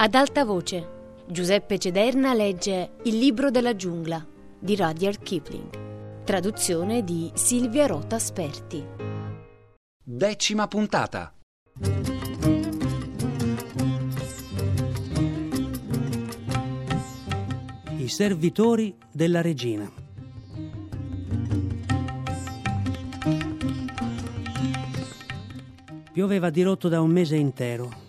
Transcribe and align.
Ad 0.00 0.14
alta 0.14 0.44
voce, 0.44 1.24
Giuseppe 1.26 1.76
Cederna 1.76 2.32
legge 2.32 2.92
Il 3.02 3.18
libro 3.18 3.50
della 3.50 3.74
giungla 3.74 4.24
di 4.56 4.76
Rudyard 4.76 5.20
Kipling. 5.20 6.22
Traduzione 6.22 7.02
di 7.02 7.32
Silvia 7.34 7.86
Rota 7.86 8.16
Sperti. 8.20 8.86
Decima 10.00 10.68
puntata. 10.68 11.34
I 17.96 18.06
servitori 18.06 18.96
della 19.10 19.40
regina. 19.40 19.90
Pioveva 26.12 26.50
dirotto 26.50 26.88
da 26.88 27.00
un 27.00 27.10
mese 27.10 27.34
intero 27.34 28.06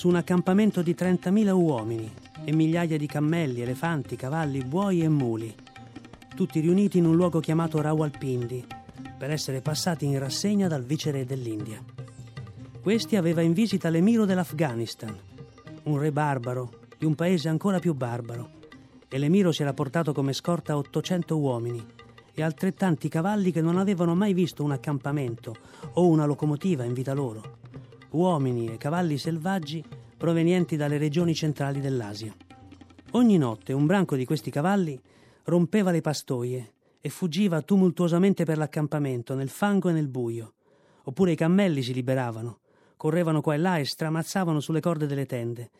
su 0.00 0.08
un 0.08 0.16
accampamento 0.16 0.80
di 0.80 0.96
30.000 0.98 1.50
uomini 1.50 2.10
e 2.44 2.54
migliaia 2.54 2.96
di 2.96 3.06
cammelli, 3.06 3.60
elefanti, 3.60 4.16
cavalli, 4.16 4.64
buoi 4.64 5.02
e 5.02 5.10
muli, 5.10 5.54
tutti 6.34 6.58
riuniti 6.60 6.96
in 6.96 7.04
un 7.04 7.16
luogo 7.16 7.38
chiamato 7.38 7.82
Rawalpindi, 7.82 8.64
per 9.18 9.30
essere 9.30 9.60
passati 9.60 10.06
in 10.06 10.18
rassegna 10.18 10.68
dal 10.68 10.84
viceré 10.84 11.26
dell'India. 11.26 11.84
Questi 12.80 13.16
aveva 13.16 13.42
in 13.42 13.52
visita 13.52 13.90
l'emiro 13.90 14.24
dell'Afghanistan, 14.24 15.14
un 15.82 15.98
re 15.98 16.12
barbaro 16.12 16.70
di 16.96 17.04
un 17.04 17.14
paese 17.14 17.50
ancora 17.50 17.78
più 17.78 17.92
barbaro, 17.92 18.52
e 19.06 19.18
l'emiro 19.18 19.52
si 19.52 19.60
era 19.60 19.74
portato 19.74 20.14
come 20.14 20.32
scorta 20.32 20.78
800 20.78 21.36
uomini 21.36 21.86
e 22.32 22.42
altrettanti 22.42 23.10
cavalli 23.10 23.52
che 23.52 23.60
non 23.60 23.76
avevano 23.76 24.14
mai 24.14 24.32
visto 24.32 24.64
un 24.64 24.72
accampamento 24.72 25.54
o 25.92 26.06
una 26.08 26.24
locomotiva 26.24 26.84
in 26.84 26.94
vita 26.94 27.12
loro 27.12 27.58
uomini 28.10 28.66
e 28.66 28.76
cavalli 28.76 29.18
selvaggi 29.18 29.84
provenienti 30.16 30.76
dalle 30.76 30.98
regioni 30.98 31.34
centrali 31.34 31.80
dell'Asia. 31.80 32.34
Ogni 33.12 33.38
notte 33.38 33.72
un 33.72 33.86
branco 33.86 34.16
di 34.16 34.24
questi 34.24 34.50
cavalli 34.50 35.00
rompeva 35.44 35.90
le 35.90 36.00
pastoie 36.00 36.74
e 37.00 37.08
fuggiva 37.08 37.62
tumultuosamente 37.62 38.44
per 38.44 38.58
l'accampamento, 38.58 39.34
nel 39.34 39.48
fango 39.48 39.88
e 39.88 39.92
nel 39.92 40.08
buio. 40.08 40.54
Oppure 41.04 41.32
i 41.32 41.36
cammelli 41.36 41.82
si 41.82 41.94
liberavano, 41.94 42.60
correvano 42.96 43.40
qua 43.40 43.54
e 43.54 43.58
là 43.58 43.78
e 43.78 43.84
stramazzavano 43.84 44.60
sulle 44.60 44.80
corde 44.80 45.06
delle 45.06 45.26
tende. 45.26 45.70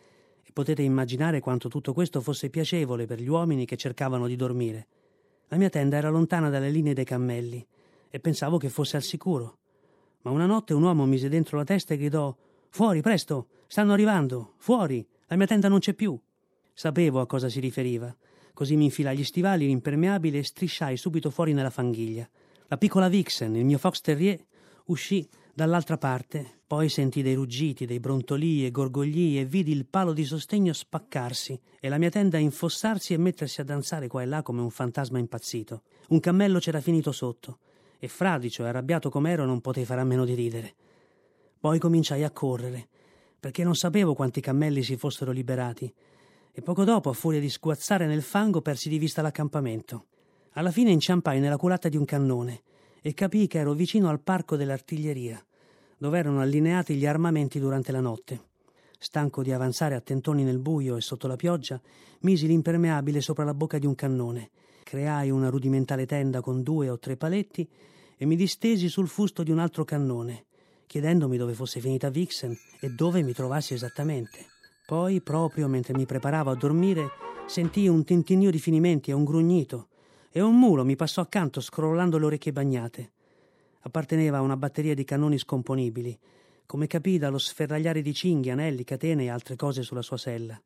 E 0.43 0.51
potete 0.53 0.83
immaginare 0.83 1.41
quanto 1.41 1.69
tutto 1.69 1.93
questo 1.93 2.21
fosse 2.21 2.49
piacevole 2.49 3.07
per 3.07 3.21
gli 3.21 3.29
uomini 3.29 3.67
che 3.67 3.77
cercavano 3.77 4.27
di 4.27 4.37
dormire. 4.37 4.87
La 5.49 5.57
mia 5.57 5.69
tenda 5.69 5.97
era 5.97 6.09
lontana 6.09 6.49
dalle 6.49 6.71
linee 6.71 6.95
dei 6.95 7.05
cammelli 7.05 7.65
e 8.09 8.19
pensavo 8.19 8.57
che 8.57 8.71
fosse 8.71 8.97
al 8.97 9.03
sicuro 9.03 9.60
ma 10.23 10.31
una 10.31 10.47
notte 10.47 10.75
un 10.75 10.83
uomo 10.83 11.07
mise 11.07 11.29
dentro 11.29 11.57
la 11.57 11.65
testa 11.65 11.95
e 11.95 11.97
gridò 11.97 12.37
Fuori, 12.73 13.01
presto! 13.01 13.49
Stanno 13.67 13.93
arrivando! 13.93 14.55
Fuori! 14.59 15.07
La 15.27 15.37
mia 15.37 15.47
tenda 15.47 15.69
non 15.69 15.81
c'è 15.81 15.93
più! 15.93 16.19
Sapevo 16.73 17.21
a 17.21 17.27
cosa 17.27 17.49
si 17.49 17.59
riferiva. 17.59 18.15
Così 18.55 18.77
mi 18.77 18.85
infilai 18.85 19.17
gli 19.17 19.25
stivali, 19.25 19.67
l'impermeabile 19.67 20.39
e 20.39 20.45
strisciai 20.45 20.97
subito 20.97 21.31
fuori 21.31 21.53
nella 21.53 21.71
fanghiglia. 21.71 22.29
La 22.69 22.79
piccola 22.79 23.09
Vixen, 23.09 23.57
il 23.57 23.65
mio 23.65 23.77
fox 23.77 24.01
terrier, 24.01 24.41
uscì 24.87 25.29
dall'altra 25.53 25.99
parte. 25.99 26.61
Poi 26.67 26.89
sentì 26.89 27.23
dei 27.23 27.35
ruggiti, 27.35 27.87
dei 27.87 27.99
brontolii 27.99 28.65
e 28.67 28.71
gorgogli 28.71 29.37
e 29.37 29.45
vidi 29.45 29.73
il 29.73 29.87
palo 29.87 30.13
di 30.13 30.25
sostegno 30.25 30.73
spaccarsi 30.73 31.61
e 31.81 31.89
la 31.89 31.99
mia 31.99 32.11
tenda 32.11 32.39
infossarsi 32.39 33.13
e 33.13 33.19
mettersi 33.19 33.61
a 33.61 33.65
danzare 33.65 34.07
qua 34.07 34.23
e 34.23 34.27
là 34.27 34.43
come 34.43 34.61
un 34.61 34.71
fantasma 34.71 35.19
impazzito. 35.19 35.83
Un 36.11 36.21
cammello 36.21 36.61
c'era 36.61 36.81
finito 36.81 37.11
sotto 37.11 37.59
e 38.03 38.09
fradicio 38.09 38.65
e 38.65 38.69
arrabbiato 38.69 39.11
com'ero 39.11 39.45
non 39.45 39.61
potei 39.61 39.85
fare 39.85 40.01
a 40.01 40.05
meno 40.05 40.25
di 40.25 40.33
ridere. 40.35 40.75
Poi 41.61 41.79
cominciai 41.79 42.25
a 42.25 42.31
correre, 42.31 42.89
perché 43.39 43.63
non 43.63 43.77
sapevo 43.77 44.15
quanti 44.15 44.41
cammelli 44.41 44.83
si 44.83 44.97
fossero 44.97 45.31
liberati, 45.31 45.93
e 46.51 46.63
poco 46.63 46.85
dopo, 46.85 47.11
a 47.11 47.13
furia 47.13 47.39
di 47.39 47.51
sguazzare 47.51 48.07
nel 48.07 48.23
fango, 48.23 48.63
persi 48.63 48.89
di 48.89 48.99
vista 48.99 49.21
l'accampamento. 49.21 50.07
Alla 50.53 50.71
fine 50.71 50.91
inciampai 50.91 51.41
nella 51.41 51.59
culata 51.59 51.91
di 51.91 51.99
un 51.99 52.07
cannone 52.07 52.63
e 53.03 53.13
capii 53.13 53.47
che 53.47 53.59
ero 53.59 53.75
vicino 53.75 54.09
al 54.09 54.21
parco 54.21 54.57
dell'artiglieria, 54.57 55.45
dove 55.99 56.19
erano 56.19 56.41
allineati 56.41 56.97
gli 56.97 57.07
armamenti 57.07 57.61
durante 57.61 57.93
la 57.93 58.01
notte. 58.01 58.49
Stanco 58.99 59.43
di 59.43 59.53
avanzare 59.53 59.95
a 59.95 60.01
tentoni 60.01 60.43
nel 60.43 60.59
buio 60.59 60.97
e 60.97 61.03
sotto 61.03 61.27
la 61.27 61.37
pioggia, 61.37 61.81
misi 62.21 62.47
l'impermeabile 62.47 63.21
sopra 63.21 63.45
la 63.45 63.55
bocca 63.55 63.79
di 63.79 63.87
un 63.87 63.95
cannone 63.95 64.51
creai 64.83 65.31
una 65.31 65.49
rudimentale 65.49 66.07
tenda 66.07 66.41
con 66.41 66.63
due 66.63 66.89
o 66.89 66.99
tre 66.99 67.17
paletti 67.17 67.69
e 68.17 68.27
mi 68.27 68.37
distesi 68.37 68.89
sul 68.89 69.09
fusto 69.09 69.43
di 69.43 69.51
un 69.51 69.59
altro 69.59 69.85
cannone, 69.85 70.45
chiedendomi 70.87 71.37
dove 71.37 71.55
fosse 71.55 71.81
finita 71.81 72.11
Vixen 72.11 72.57
e 72.81 72.91
dove 72.91 73.23
mi 73.23 73.33
trovassi 73.33 73.75
esattamente. 73.75 74.47
Poi, 74.87 75.21
proprio 75.21 75.69
mentre 75.69 75.95
mi 75.95 76.05
preparavo 76.05 76.51
a 76.51 76.57
dormire, 76.57 77.09
sentii 77.47 77.89
un 77.89 78.05
tintinnio 78.05 78.51
di 78.51 78.59
finimenti 78.59 79.11
e 79.11 79.15
un 79.15 79.25
grugnito, 79.25 79.89
e 80.33 80.41
un 80.41 80.59
mulo 80.59 80.85
mi 80.85 80.97
passò 80.97 81.21
accanto 81.21 81.61
scrollando 81.61 82.19
le 82.19 82.27
orecchie 82.27 82.53
bagnate. 82.53 83.13
Apparteneva 83.81 84.39
a 84.39 84.43
una 84.43 84.57
batteria 84.57 84.95
di 84.95 85.05
cannoni 85.05 85.39
scomponibili, 85.39 86.19
come 86.67 86.87
capì 86.87 87.19
dallo 87.19 87.39
sferragliare 87.39 88.03
di 88.03 88.13
cinghie, 88.13 88.53
anelli, 88.53 88.85
catene 88.85 89.25
e 89.25 89.29
altre 89.29 89.57
cose 89.57 89.83
sulla 89.83 90.03
sua 90.03 90.17
sella. 90.17 90.61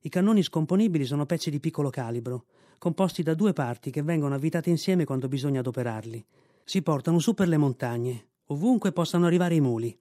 I 0.00 0.08
cannoni 0.08 0.42
scomponibili 0.42 1.04
sono 1.04 1.26
pezzi 1.26 1.50
di 1.50 1.60
piccolo 1.60 1.90
calibro, 1.90 2.44
composti 2.78 3.22
da 3.22 3.34
due 3.34 3.52
parti 3.52 3.90
che 3.90 4.02
vengono 4.02 4.34
avvitate 4.34 4.70
insieme 4.70 5.04
quando 5.04 5.28
bisogna 5.28 5.60
adoperarli. 5.60 6.24
Si 6.64 6.82
portano 6.82 7.18
su 7.18 7.34
per 7.34 7.48
le 7.48 7.56
montagne, 7.56 8.26
ovunque 8.46 8.92
possano 8.92 9.26
arrivare 9.26 9.54
i 9.54 9.60
muli, 9.60 9.96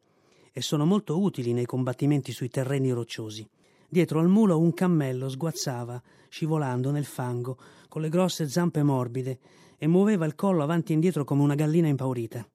e 0.52 0.62
sono 0.62 0.86
molto 0.86 1.20
utili 1.20 1.54
nei 1.54 1.66
combattimenti 1.66 2.32
sui 2.32 2.50
terreni 2.50 2.92
rocciosi. 2.92 3.48
Dietro 3.88 4.20
al 4.20 4.28
mulo 4.28 4.60
un 4.60 4.74
cammello 4.74 5.30
sguazzava, 5.30 6.02
scivolando 6.30 6.92
nel 6.92 7.06
fango, 7.06 7.58
con 7.88 8.02
le 8.02 8.10
grosse 8.10 8.48
zampe 8.48 8.84
morbide, 8.84 9.40
e 9.78 9.88
muoveva 9.88 10.26
il 10.26 10.36
collo 10.36 10.64
avanti 10.64 10.92
e 10.92 10.96
indietro 10.96 11.24
come 11.24 11.42
una 11.42 11.56
gallina 11.56 11.88
impaurita. 11.88 12.48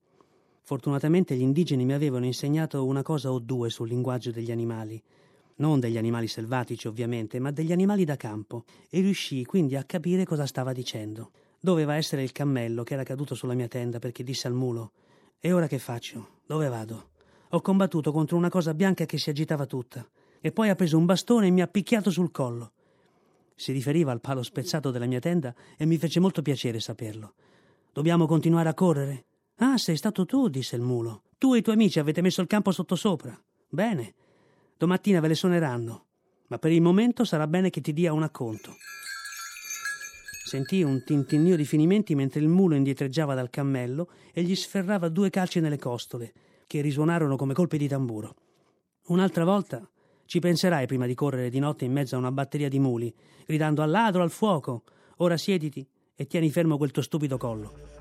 Fortunatamente 0.62 1.36
gli 1.36 1.42
indigeni 1.42 1.84
mi 1.84 1.92
avevano 1.92 2.24
insegnato 2.24 2.84
una 2.84 3.02
cosa 3.02 3.30
o 3.30 3.38
due 3.38 3.70
sul 3.70 3.88
linguaggio 3.88 4.30
degli 4.30 4.50
animali 4.50 5.02
non 5.56 5.80
degli 5.80 5.96
animali 5.96 6.28
selvatici 6.28 6.88
ovviamente, 6.88 7.38
ma 7.38 7.50
degli 7.50 7.72
animali 7.72 8.04
da 8.04 8.16
campo, 8.16 8.64
e 8.90 9.00
riuscii 9.00 9.44
quindi 9.44 9.76
a 9.76 9.84
capire 9.84 10.24
cosa 10.24 10.46
stava 10.46 10.72
dicendo. 10.72 11.30
Doveva 11.60 11.94
essere 11.94 12.22
il 12.22 12.32
cammello 12.32 12.82
che 12.82 12.94
era 12.94 13.02
caduto 13.02 13.34
sulla 13.34 13.54
mia 13.54 13.68
tenda 13.68 13.98
perché 13.98 14.22
disse 14.22 14.46
al 14.46 14.54
mulo: 14.54 14.92
E 15.40 15.52
ora 15.52 15.66
che 15.66 15.78
faccio? 15.78 16.40
Dove 16.46 16.68
vado? 16.68 17.10
Ho 17.50 17.60
combattuto 17.60 18.12
contro 18.12 18.36
una 18.36 18.50
cosa 18.50 18.74
bianca 18.74 19.06
che 19.06 19.18
si 19.18 19.30
agitava 19.30 19.66
tutta, 19.66 20.06
e 20.40 20.52
poi 20.52 20.68
ha 20.68 20.74
preso 20.74 20.98
un 20.98 21.06
bastone 21.06 21.46
e 21.46 21.50
mi 21.50 21.62
ha 21.62 21.66
picchiato 21.66 22.10
sul 22.10 22.30
collo. 22.30 22.72
Si 23.54 23.72
riferiva 23.72 24.12
al 24.12 24.20
palo 24.20 24.42
spezzato 24.42 24.90
della 24.90 25.06
mia 25.06 25.20
tenda 25.20 25.54
e 25.76 25.86
mi 25.86 25.96
fece 25.96 26.20
molto 26.20 26.42
piacere 26.42 26.78
saperlo. 26.78 27.34
Dobbiamo 27.92 28.26
continuare 28.26 28.68
a 28.68 28.74
correre? 28.74 29.24
Ah, 29.56 29.78
sei 29.78 29.96
stato 29.96 30.26
tu, 30.26 30.48
disse 30.48 30.76
il 30.76 30.82
mulo. 30.82 31.22
Tu 31.38 31.54
e 31.54 31.58
i 31.58 31.62
tuoi 31.62 31.76
amici 31.76 31.98
avete 31.98 32.20
messo 32.20 32.42
il 32.42 32.46
campo 32.46 32.70
sottosopra. 32.70 33.38
Bene. 33.68 34.14
Domattina 34.78 35.20
ve 35.20 35.28
le 35.28 35.34
suoneranno, 35.34 36.04
ma 36.48 36.58
per 36.58 36.70
il 36.70 36.82
momento 36.82 37.24
sarà 37.24 37.46
bene 37.46 37.70
che 37.70 37.80
ti 37.80 37.94
dia 37.94 38.12
un 38.12 38.22
acconto. 38.22 38.74
Sentì 40.44 40.82
un 40.82 41.02
tintinnio 41.02 41.56
di 41.56 41.64
finimenti 41.64 42.14
mentre 42.14 42.40
il 42.40 42.48
mulo 42.48 42.74
indietreggiava 42.74 43.34
dal 43.34 43.48
cammello 43.48 44.10
e 44.32 44.42
gli 44.42 44.54
sferrava 44.54 45.08
due 45.08 45.30
calci 45.30 45.60
nelle 45.60 45.78
costole, 45.78 46.32
che 46.66 46.82
risuonarono 46.82 47.36
come 47.36 47.54
colpi 47.54 47.78
di 47.78 47.88
tamburo. 47.88 48.34
Un'altra 49.06 49.44
volta 49.44 49.88
ci 50.26 50.40
penserai 50.40 50.86
prima 50.86 51.06
di 51.06 51.14
correre 51.14 51.48
di 51.48 51.58
notte 51.58 51.86
in 51.86 51.92
mezzo 51.92 52.14
a 52.14 52.18
una 52.18 52.30
batteria 52.30 52.68
di 52.68 52.78
muli, 52.78 53.12
gridando 53.46 53.80
al 53.80 53.90
ladro, 53.90 54.22
al 54.22 54.30
fuoco. 54.30 54.82
Ora 55.16 55.38
siediti 55.38 55.88
e 56.14 56.26
tieni 56.26 56.50
fermo 56.50 56.76
quel 56.76 56.90
tuo 56.90 57.02
stupido 57.02 57.38
collo. 57.38 57.95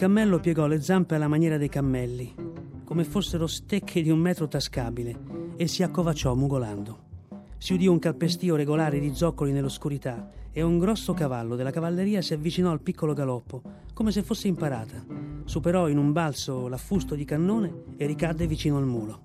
Cammello 0.00 0.40
piegò 0.40 0.66
le 0.66 0.80
zampe 0.80 1.16
alla 1.16 1.28
maniera 1.28 1.58
dei 1.58 1.68
cammelli, 1.68 2.34
come 2.84 3.04
fossero 3.04 3.46
stecche 3.46 4.00
di 4.00 4.08
un 4.08 4.18
metro 4.18 4.48
tascabile, 4.48 5.14
e 5.56 5.66
si 5.66 5.82
accovacciò 5.82 6.34
mugolando. 6.34 7.08
Si 7.58 7.74
udì 7.74 7.86
un 7.86 7.98
calpestio 7.98 8.56
regolare 8.56 8.98
di 8.98 9.14
zoccoli 9.14 9.52
nell'oscurità 9.52 10.30
e 10.52 10.62
un 10.62 10.78
grosso 10.78 11.12
cavallo 11.12 11.54
della 11.54 11.70
cavalleria 11.70 12.22
si 12.22 12.32
avvicinò 12.32 12.70
al 12.70 12.80
piccolo 12.80 13.12
galoppo, 13.12 13.60
come 13.92 14.10
se 14.10 14.22
fosse 14.22 14.48
imparata. 14.48 15.04
Superò 15.44 15.86
in 15.86 15.98
un 15.98 16.12
balzo 16.12 16.66
l'affusto 16.68 17.14
di 17.14 17.26
cannone 17.26 17.82
e 17.98 18.06
ricadde 18.06 18.46
vicino 18.46 18.78
al 18.78 18.86
mulo. 18.86 19.20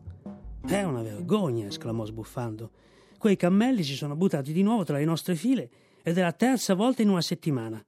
È 0.68 0.84
una 0.84 1.02
vergogna, 1.02 1.68
esclamò 1.68 2.04
sbuffando. 2.04 2.72
Quei 3.18 3.38
cammelli 3.38 3.82
si 3.82 3.96
sono 3.96 4.18
buttati 4.18 4.52
di 4.52 4.62
nuovo 4.62 4.84
tra 4.84 4.98
le 4.98 5.06
nostre 5.06 5.36
file 5.36 5.70
ed 6.04 6.18
è 6.18 6.22
la 6.22 6.34
terza 6.34 6.74
volta 6.74 7.02
in 7.02 7.08
una 7.08 7.22
settimana. 7.22 7.82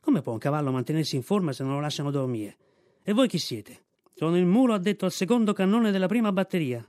Come 0.00 0.22
può 0.22 0.32
un 0.32 0.38
cavallo 0.38 0.70
mantenersi 0.72 1.16
in 1.16 1.22
forma 1.22 1.52
se 1.52 1.62
non 1.62 1.74
lo 1.74 1.80
lasciano 1.80 2.10
dormire? 2.10 2.56
E 3.02 3.12
voi 3.12 3.28
chi 3.28 3.38
siete? 3.38 3.84
Sono 4.14 4.36
il 4.38 4.46
mulo 4.46 4.72
addetto 4.72 5.04
al 5.04 5.12
secondo 5.12 5.52
cannone 5.52 5.90
della 5.90 6.08
prima 6.08 6.32
batteria. 6.32 6.86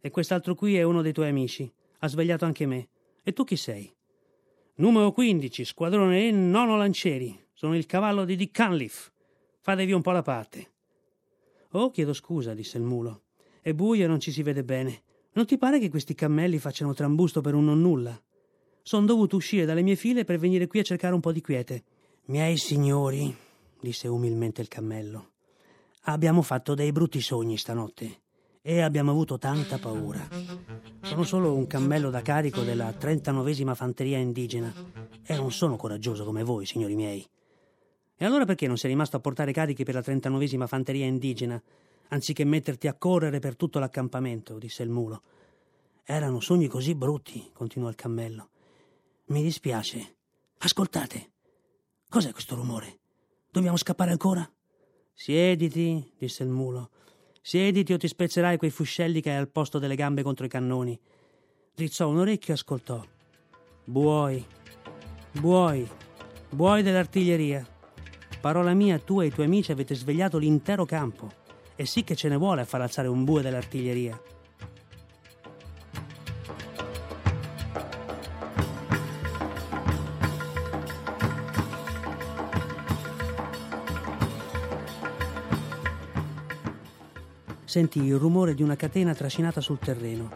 E 0.00 0.10
quest'altro 0.10 0.54
qui 0.54 0.76
è 0.76 0.82
uno 0.82 1.02
dei 1.02 1.12
tuoi 1.12 1.28
amici. 1.28 1.70
Ha 1.98 2.08
svegliato 2.08 2.46
anche 2.46 2.66
me. 2.66 2.88
E 3.22 3.32
tu 3.32 3.44
chi 3.44 3.56
sei? 3.56 3.94
Numero 4.76 5.12
15, 5.12 5.64
squadrone 5.64 6.26
E, 6.26 6.30
nono 6.30 6.76
lancieri. 6.76 7.38
Sono 7.52 7.76
il 7.76 7.86
cavallo 7.86 8.24
di 8.24 8.34
Dick 8.34 8.56
Cunliffe. 8.56 9.12
Fatevi 9.60 9.92
un 9.92 10.02
po' 10.02 10.10
la 10.10 10.22
parte. 10.22 10.72
Oh, 11.72 11.90
chiedo 11.90 12.12
scusa, 12.12 12.54
disse 12.54 12.78
il 12.78 12.84
mulo. 12.84 13.24
È 13.60 13.72
buio 13.72 14.04
e 14.04 14.06
non 14.06 14.20
ci 14.20 14.32
si 14.32 14.42
vede 14.42 14.64
bene. 14.64 15.02
Non 15.32 15.46
ti 15.46 15.58
pare 15.58 15.78
che 15.78 15.90
questi 15.90 16.14
cammelli 16.14 16.58
facciano 16.58 16.94
trambusto 16.94 17.40
per 17.40 17.54
un 17.54 17.64
non 17.64 17.80
nulla? 17.80 18.20
Sono 18.82 19.06
dovuto 19.06 19.36
uscire 19.36 19.64
dalle 19.64 19.82
mie 19.82 19.96
file 19.96 20.24
per 20.24 20.38
venire 20.38 20.66
qui 20.66 20.80
a 20.80 20.82
cercare 20.82 21.14
un 21.14 21.20
po' 21.20 21.32
di 21.32 21.40
quiete. 21.40 21.84
Miei 22.26 22.56
signori, 22.56 23.36
disse 23.78 24.08
umilmente 24.08 24.62
il 24.62 24.68
cammello, 24.68 25.32
abbiamo 26.04 26.40
fatto 26.40 26.74
dei 26.74 26.90
brutti 26.90 27.20
sogni 27.20 27.58
stanotte 27.58 28.20
e 28.62 28.80
abbiamo 28.80 29.10
avuto 29.10 29.36
tanta 29.36 29.78
paura. 29.78 30.26
Sono 31.02 31.24
solo 31.24 31.54
un 31.54 31.66
cammello 31.66 32.08
da 32.08 32.22
carico 32.22 32.62
della 32.62 32.88
39esima 32.88 33.74
fanteria 33.74 34.16
indigena 34.16 34.72
e 35.22 35.36
non 35.36 35.52
sono 35.52 35.76
coraggioso 35.76 36.24
come 36.24 36.42
voi, 36.44 36.64
signori 36.64 36.94
miei. 36.94 37.28
E 38.16 38.24
allora 38.24 38.46
perché 38.46 38.66
non 38.66 38.78
sei 38.78 38.92
rimasto 38.92 39.18
a 39.18 39.20
portare 39.20 39.52
carichi 39.52 39.84
per 39.84 39.92
la 39.92 40.00
39esima 40.00 40.66
fanteria 40.66 41.04
indigena, 41.04 41.62
anziché 42.08 42.44
metterti 42.44 42.88
a 42.88 42.94
correre 42.94 43.38
per 43.38 43.54
tutto 43.54 43.78
l'accampamento? 43.78 44.56
disse 44.56 44.82
il 44.82 44.88
mulo. 44.88 45.20
Erano 46.02 46.40
sogni 46.40 46.68
così 46.68 46.94
brutti, 46.94 47.50
continuò 47.52 47.90
il 47.90 47.96
cammello. 47.96 48.48
Mi 49.26 49.42
dispiace. 49.42 50.14
Ascoltate. 50.56 51.32
Cos'è 52.14 52.30
questo 52.30 52.54
rumore? 52.54 53.00
Dobbiamo 53.50 53.76
scappare 53.76 54.12
ancora? 54.12 54.48
Siediti, 55.12 56.12
disse 56.16 56.44
il 56.44 56.48
mulo. 56.48 56.90
Siediti 57.42 57.92
o 57.92 57.96
ti 57.96 58.06
spezzerai 58.06 58.56
quei 58.56 58.70
fuscelli 58.70 59.20
che 59.20 59.30
hai 59.30 59.38
al 59.38 59.48
posto 59.48 59.80
delle 59.80 59.96
gambe 59.96 60.22
contro 60.22 60.46
i 60.46 60.48
cannoni. 60.48 60.96
Drizzò 61.74 62.08
un 62.08 62.18
orecchio 62.18 62.52
e 62.52 62.56
ascoltò. 62.56 63.04
Buoi, 63.82 64.46
buoi, 65.32 65.90
buoi 66.50 66.84
dell'artiglieria. 66.84 67.66
Parola 68.40 68.74
mia, 68.74 69.00
tu 69.00 69.20
e 69.20 69.26
i 69.26 69.32
tuoi 69.32 69.46
amici 69.46 69.72
avete 69.72 69.96
svegliato 69.96 70.38
l'intero 70.38 70.84
campo. 70.84 71.28
E 71.74 71.84
sì 71.84 72.04
che 72.04 72.14
ce 72.14 72.28
ne 72.28 72.36
vuole 72.36 72.60
a 72.60 72.64
far 72.64 72.80
alzare 72.80 73.08
un 73.08 73.24
bue 73.24 73.42
dell'artiglieria. 73.42 74.33
Sentì 87.74 88.04
il 88.04 88.18
rumore 88.18 88.54
di 88.54 88.62
una 88.62 88.76
catena 88.76 89.16
trascinata 89.16 89.60
sul 89.60 89.80
terreno 89.80 90.30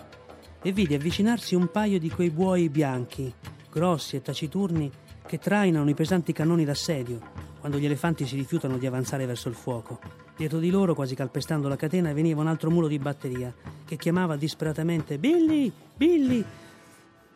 e 0.60 0.72
vidi 0.72 0.94
avvicinarsi 0.94 1.54
un 1.54 1.70
paio 1.70 2.00
di 2.00 2.10
quei 2.10 2.30
buoi 2.30 2.68
bianchi, 2.68 3.32
grossi 3.70 4.16
e 4.16 4.22
taciturni, 4.22 4.90
che 5.24 5.38
trainano 5.38 5.88
i 5.88 5.94
pesanti 5.94 6.32
cannoni 6.32 6.64
d'assedio 6.64 7.20
quando 7.60 7.78
gli 7.78 7.84
elefanti 7.84 8.26
si 8.26 8.34
rifiutano 8.34 8.76
di 8.76 8.86
avanzare 8.88 9.24
verso 9.24 9.48
il 9.48 9.54
fuoco. 9.54 10.00
Dietro 10.36 10.58
di 10.58 10.68
loro, 10.68 10.96
quasi 10.96 11.14
calpestando 11.14 11.68
la 11.68 11.76
catena, 11.76 12.12
veniva 12.12 12.40
un 12.40 12.48
altro 12.48 12.72
mulo 12.72 12.88
di 12.88 12.98
batteria 12.98 13.54
che 13.84 13.96
chiamava 13.96 14.34
disperatamente 14.34 15.16
Billy! 15.20 15.70
Billy! 15.94 16.44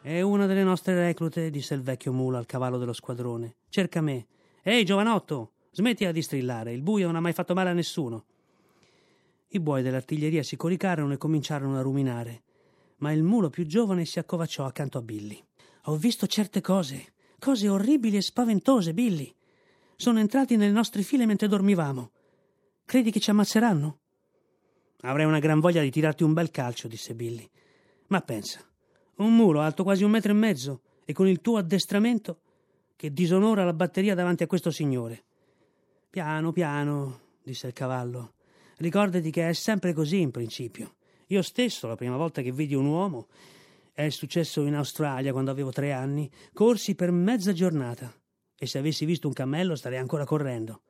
È 0.00 0.20
una 0.20 0.46
delle 0.46 0.64
nostre 0.64 0.96
reclute, 0.96 1.48
disse 1.48 1.74
il 1.74 1.82
vecchio 1.82 2.12
mulo 2.12 2.38
al 2.38 2.46
cavallo 2.46 2.76
dello 2.76 2.92
squadrone. 2.92 3.54
Cerca 3.68 4.00
me. 4.00 4.26
Ehi, 4.64 4.84
giovanotto! 4.84 5.52
Smettila 5.70 6.10
di 6.10 6.22
strillare, 6.22 6.72
il 6.72 6.82
buio 6.82 7.06
non 7.06 7.14
ha 7.14 7.20
mai 7.20 7.32
fatto 7.32 7.54
male 7.54 7.70
a 7.70 7.72
nessuno. 7.72 8.24
I 9.54 9.60
buoi 9.60 9.82
dell'artiglieria 9.82 10.42
si 10.42 10.56
coricarono 10.56 11.12
e 11.12 11.18
cominciarono 11.18 11.76
a 11.76 11.82
ruminare, 11.82 12.42
ma 12.98 13.12
il 13.12 13.22
mulo 13.22 13.50
più 13.50 13.66
giovane 13.66 14.06
si 14.06 14.18
accovacciò 14.18 14.64
accanto 14.64 14.96
a 14.96 15.02
Billy. 15.02 15.38
Ho 15.86 15.96
visto 15.96 16.26
certe 16.26 16.62
cose, 16.62 17.12
cose 17.38 17.68
orribili 17.68 18.16
e 18.16 18.22
spaventose, 18.22 18.94
Billy. 18.94 19.30
Sono 19.94 20.20
entrati 20.20 20.56
nelle 20.56 20.72
nostre 20.72 21.02
file 21.02 21.26
mentre 21.26 21.48
dormivamo. 21.48 22.12
Credi 22.86 23.10
che 23.10 23.20
ci 23.20 23.28
ammazzeranno? 23.28 23.98
Avrei 25.02 25.26
una 25.26 25.38
gran 25.38 25.60
voglia 25.60 25.82
di 25.82 25.90
tirarti 25.90 26.22
un 26.22 26.32
bel 26.32 26.50
calcio, 26.50 26.88
disse 26.88 27.14
Billy. 27.14 27.46
Ma 28.06 28.22
pensa, 28.22 28.66
un 29.16 29.36
mulo 29.36 29.60
alto 29.60 29.82
quasi 29.82 30.02
un 30.02 30.12
metro 30.12 30.32
e 30.32 30.34
mezzo 30.34 30.80
e 31.04 31.12
con 31.12 31.28
il 31.28 31.42
tuo 31.42 31.58
addestramento 31.58 32.40
che 32.96 33.12
disonora 33.12 33.64
la 33.64 33.74
batteria 33.74 34.14
davanti 34.14 34.44
a 34.44 34.46
questo 34.46 34.70
signore. 34.70 35.24
Piano, 36.08 36.52
piano, 36.52 37.20
disse 37.42 37.66
il 37.66 37.74
cavallo. 37.74 38.32
Ricordati 38.82 39.30
che 39.30 39.48
è 39.48 39.52
sempre 39.52 39.92
così 39.92 40.18
in 40.18 40.32
principio. 40.32 40.96
Io 41.28 41.40
stesso, 41.42 41.86
la 41.86 41.94
prima 41.94 42.16
volta 42.16 42.42
che 42.42 42.50
vidi 42.50 42.74
un 42.74 42.86
uomo, 42.86 43.28
è 43.92 44.08
successo 44.08 44.66
in 44.66 44.74
Australia 44.74 45.30
quando 45.30 45.52
avevo 45.52 45.70
tre 45.70 45.92
anni, 45.92 46.28
corsi 46.52 46.96
per 46.96 47.12
mezza 47.12 47.52
giornata. 47.52 48.12
E 48.58 48.66
se 48.66 48.78
avessi 48.78 49.04
visto 49.04 49.28
un 49.28 49.34
cammello 49.34 49.76
starei 49.76 49.98
ancora 49.98 50.24
correndo. 50.24 50.82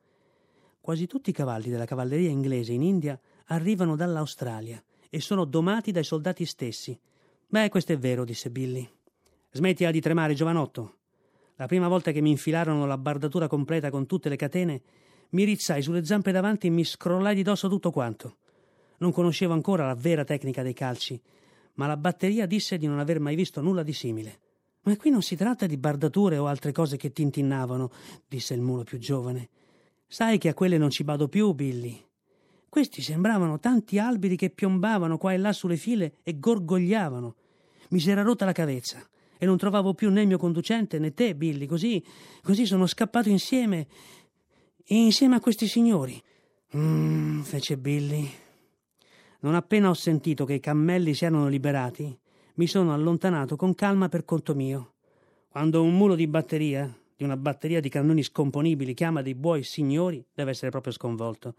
Quasi 0.81 1.05
tutti 1.05 1.29
i 1.29 1.33
cavalli 1.33 1.69
della 1.69 1.85
cavalleria 1.85 2.31
inglese 2.31 2.73
in 2.73 2.81
India 2.81 3.19
arrivano 3.45 3.95
dall'Australia 3.95 4.83
e 5.07 5.19
sono 5.19 5.45
domati 5.45 5.91
dai 5.91 6.03
soldati 6.03 6.45
stessi. 6.45 6.99
Beh, 7.45 7.69
questo 7.69 7.91
è 7.91 7.97
vero, 7.99 8.25
disse 8.25 8.49
Billy. 8.49 8.89
Smettila 9.51 9.91
di 9.91 10.01
tremare, 10.01 10.33
giovanotto. 10.33 10.95
La 11.57 11.67
prima 11.67 11.87
volta 11.87 12.11
che 12.11 12.21
mi 12.21 12.31
infilarono 12.31 12.87
la 12.87 12.97
bardatura 12.97 13.45
completa 13.45 13.91
con 13.91 14.07
tutte 14.07 14.29
le 14.29 14.35
catene, 14.35 14.81
mi 15.33 15.43
rizzai 15.43 15.81
sulle 15.81 16.05
zampe 16.05 16.31
davanti 16.31 16.67
e 16.67 16.71
mi 16.71 16.83
scrollai 16.83 17.35
di 17.35 17.43
dosso 17.43 17.67
tutto 17.67 17.91
quanto. 17.91 18.37
Non 18.97 19.11
conoscevo 19.11 19.53
ancora 19.53 19.85
la 19.85 19.95
vera 19.95 20.23
tecnica 20.23 20.63
dei 20.63 20.73
calci, 20.73 21.19
ma 21.75 21.87
la 21.87 21.97
batteria 21.97 22.45
disse 22.45 22.77
di 22.77 22.87
non 22.87 22.99
aver 22.99 23.19
mai 23.19 23.35
visto 23.35 23.61
nulla 23.61 23.83
di 23.83 23.93
simile. 23.93 24.39
Ma 24.83 24.95
qui 24.97 25.09
non 25.09 25.21
si 25.21 25.35
tratta 25.35 25.65
di 25.65 25.77
bardature 25.77 26.37
o 26.37 26.47
altre 26.47 26.71
cose 26.71 26.97
che 26.97 27.11
tintinnavano, 27.11 27.91
disse 28.27 28.53
il 28.53 28.61
mulo 28.61 28.83
più 28.83 28.97
giovane. 28.97 29.49
Sai 30.07 30.37
che 30.37 30.49
a 30.49 30.53
quelle 30.53 30.77
non 30.77 30.89
ci 30.89 31.03
bado 31.03 31.27
più, 31.27 31.53
Billy. 31.53 31.99
Questi 32.69 33.01
sembravano 33.01 33.59
tanti 33.59 33.97
alberi 33.97 34.35
che 34.35 34.49
piombavano 34.49 35.17
qua 35.17 35.33
e 35.33 35.37
là 35.37 35.53
sulle 35.53 35.77
file 35.77 36.17
e 36.21 36.37
gorgogliavano. 36.39 37.35
Mi 37.89 37.99
si 37.99 38.11
era 38.11 38.21
rotta 38.21 38.45
la 38.45 38.51
cavezza 38.51 39.07
e 39.37 39.45
non 39.45 39.57
trovavo 39.57 39.93
più 39.93 40.09
né 40.09 40.21
il 40.21 40.27
mio 40.27 40.37
conducente 40.37 40.99
né 40.99 41.13
te, 41.13 41.35
Billy. 41.35 41.65
Così, 41.65 42.03
così 42.41 42.65
sono 42.65 42.85
scappato 42.85 43.29
insieme 43.29 43.87
insieme 44.87 45.35
a 45.35 45.39
questi 45.39 45.67
signori. 45.67 46.21
Mm, 46.75 47.41
fece 47.41 47.77
Billy. 47.77 48.29
Non 49.41 49.55
appena 49.55 49.89
ho 49.89 49.93
sentito 49.93 50.45
che 50.45 50.53
i 50.53 50.59
cammelli 50.59 51.13
si 51.13 51.25
erano 51.25 51.47
liberati, 51.47 52.17
mi 52.55 52.67
sono 52.67 52.93
allontanato 52.93 53.55
con 53.55 53.75
calma 53.75 54.09
per 54.09 54.25
conto 54.25 54.55
mio. 54.55 54.93
Quando 55.49 55.83
un 55.83 55.95
mulo 55.95 56.15
di 56.15 56.27
batteria, 56.27 56.91
di 57.15 57.23
una 57.23 57.37
batteria 57.37 57.79
di 57.79 57.89
cannoni 57.89 58.23
scomponibili, 58.23 58.93
chiama 58.93 59.21
dei 59.21 59.35
buoi 59.35 59.63
signori, 59.63 60.25
deve 60.33 60.51
essere 60.51 60.71
proprio 60.71 60.93
sconvolto. 60.93 61.55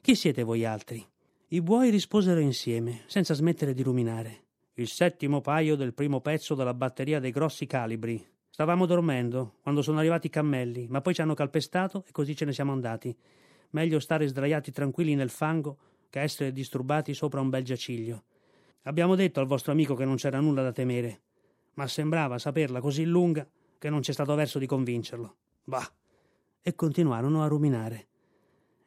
Chi 0.00 0.14
siete 0.14 0.42
voi 0.42 0.64
altri? 0.64 1.04
I 1.48 1.62
buoi 1.62 1.90
risposero 1.90 2.40
insieme, 2.40 3.02
senza 3.06 3.34
smettere 3.34 3.72
di 3.72 3.82
ruminare. 3.82 4.44
Il 4.74 4.88
settimo 4.88 5.40
paio 5.40 5.76
del 5.76 5.94
primo 5.94 6.20
pezzo 6.20 6.54
della 6.54 6.74
batteria 6.74 7.20
dei 7.20 7.30
grossi 7.30 7.66
calibri, 7.66 8.24
Stavamo 8.58 8.86
dormendo 8.86 9.54
quando 9.62 9.82
sono 9.82 10.00
arrivati 10.00 10.26
i 10.26 10.30
cammelli, 10.30 10.88
ma 10.88 11.00
poi 11.00 11.14
ci 11.14 11.20
hanno 11.20 11.34
calpestato 11.34 12.02
e 12.08 12.10
così 12.10 12.34
ce 12.34 12.44
ne 12.44 12.52
siamo 12.52 12.72
andati. 12.72 13.16
Meglio 13.70 14.00
stare 14.00 14.26
sdraiati 14.26 14.72
tranquilli 14.72 15.14
nel 15.14 15.30
fango 15.30 15.78
che 16.10 16.20
essere 16.20 16.50
disturbati 16.50 17.14
sopra 17.14 17.40
un 17.40 17.50
bel 17.50 17.62
giaciglio. 17.62 18.24
Abbiamo 18.82 19.14
detto 19.14 19.38
al 19.38 19.46
vostro 19.46 19.70
amico 19.70 19.94
che 19.94 20.04
non 20.04 20.16
c'era 20.16 20.40
nulla 20.40 20.64
da 20.64 20.72
temere, 20.72 21.20
ma 21.74 21.86
sembrava 21.86 22.36
saperla 22.36 22.80
così 22.80 23.04
lunga 23.04 23.48
che 23.78 23.90
non 23.90 24.00
c'è 24.00 24.10
stato 24.10 24.34
verso 24.34 24.58
di 24.58 24.66
convincerlo. 24.66 25.36
Bah! 25.62 25.88
E 26.60 26.74
continuarono 26.74 27.44
a 27.44 27.46
ruminare. 27.46 28.08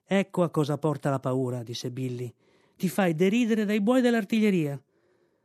Ecco 0.03 0.43
a 0.43 0.49
cosa 0.49 0.77
porta 0.77 1.09
la 1.09 1.19
paura, 1.21 1.63
disse 1.63 1.91
Billy. 1.91 2.29
Ti 2.75 2.89
fai 2.89 3.15
deridere 3.15 3.63
dai 3.63 3.79
buoi 3.79 4.01
dell'artiglieria. 4.01 4.77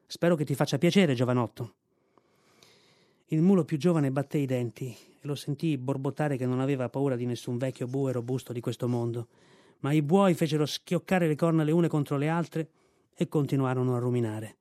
Spero 0.04 0.35
che 0.35 0.45
ti 0.45 0.56
faccia 0.56 0.78
piacere, 0.78 1.14
giovanotto. 1.14 1.75
Il 3.30 3.42
mulo 3.42 3.64
più 3.64 3.76
giovane 3.76 4.12
batté 4.12 4.38
i 4.38 4.47
denti 4.47 4.87
e 4.87 5.26
lo 5.26 5.35
sentii 5.35 5.78
borbottare 5.78 6.37
che 6.37 6.47
non 6.47 6.61
aveva 6.61 6.88
paura 6.88 7.16
di 7.16 7.26
nessun 7.26 7.59
vecchio 7.59 7.88
bue 7.88 8.12
robusto 8.12 8.52
di 8.52 8.61
questo 8.61 8.87
mondo, 8.87 9.26
ma 9.80 9.90
i 9.90 10.00
buoi 10.00 10.35
fecero 10.35 10.64
schioccare 10.64 11.26
le 11.26 11.35
corna 11.35 11.64
le 11.64 11.73
une 11.73 11.88
contro 11.88 12.16
le 12.18 12.28
altre 12.28 12.68
e 13.16 13.26
continuarono 13.26 13.97
a 13.97 13.99
ruminare. 13.99 14.56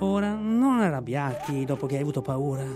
Ora 0.00 0.34
non 0.34 0.80
arrabbiarti 0.80 1.64
dopo 1.64 1.86
che 1.86 1.94
hai 1.94 2.02
avuto 2.02 2.20
paura. 2.20 2.66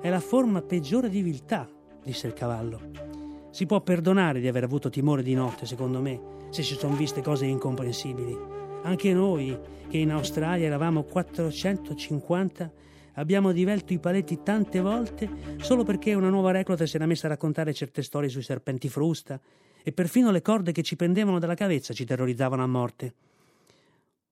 È 0.00 0.08
la 0.08 0.20
forma 0.20 0.62
peggiore 0.62 1.08
di 1.08 1.20
viltà, 1.20 1.68
disse 2.04 2.28
il 2.28 2.32
cavallo. 2.32 3.11
Si 3.52 3.66
può 3.66 3.80
perdonare 3.82 4.40
di 4.40 4.48
aver 4.48 4.64
avuto 4.64 4.90
timore 4.90 5.22
di 5.22 5.34
notte, 5.34 5.66
secondo 5.66 6.00
me, 6.00 6.20
se 6.50 6.64
si 6.64 6.74
sono 6.74 6.96
viste 6.96 7.22
cose 7.22 7.46
incomprensibili. 7.46 8.36
Anche 8.82 9.12
noi, 9.12 9.56
che 9.88 9.98
in 9.98 10.10
Australia 10.10 10.66
eravamo 10.66 11.04
450, 11.04 12.72
Abbiamo 13.16 13.52
divelto 13.52 13.92
i 13.92 13.98
paletti 13.98 14.42
tante 14.42 14.80
volte 14.80 15.28
solo 15.58 15.84
perché 15.84 16.14
una 16.14 16.30
nuova 16.30 16.50
recluta 16.50 16.86
si 16.86 16.96
era 16.96 17.04
messa 17.04 17.26
a 17.26 17.30
raccontare 17.30 17.74
certe 17.74 18.02
storie 18.02 18.30
sui 18.30 18.42
serpenti 18.42 18.88
frusta 18.88 19.38
e 19.82 19.92
perfino 19.92 20.30
le 20.30 20.40
corde 20.40 20.72
che 20.72 20.82
ci 20.82 20.96
pendevano 20.96 21.38
dalla 21.38 21.54
cavezza 21.54 21.92
ci 21.92 22.06
terrorizzavano 22.06 22.62
a 22.62 22.66
morte. 22.66 23.14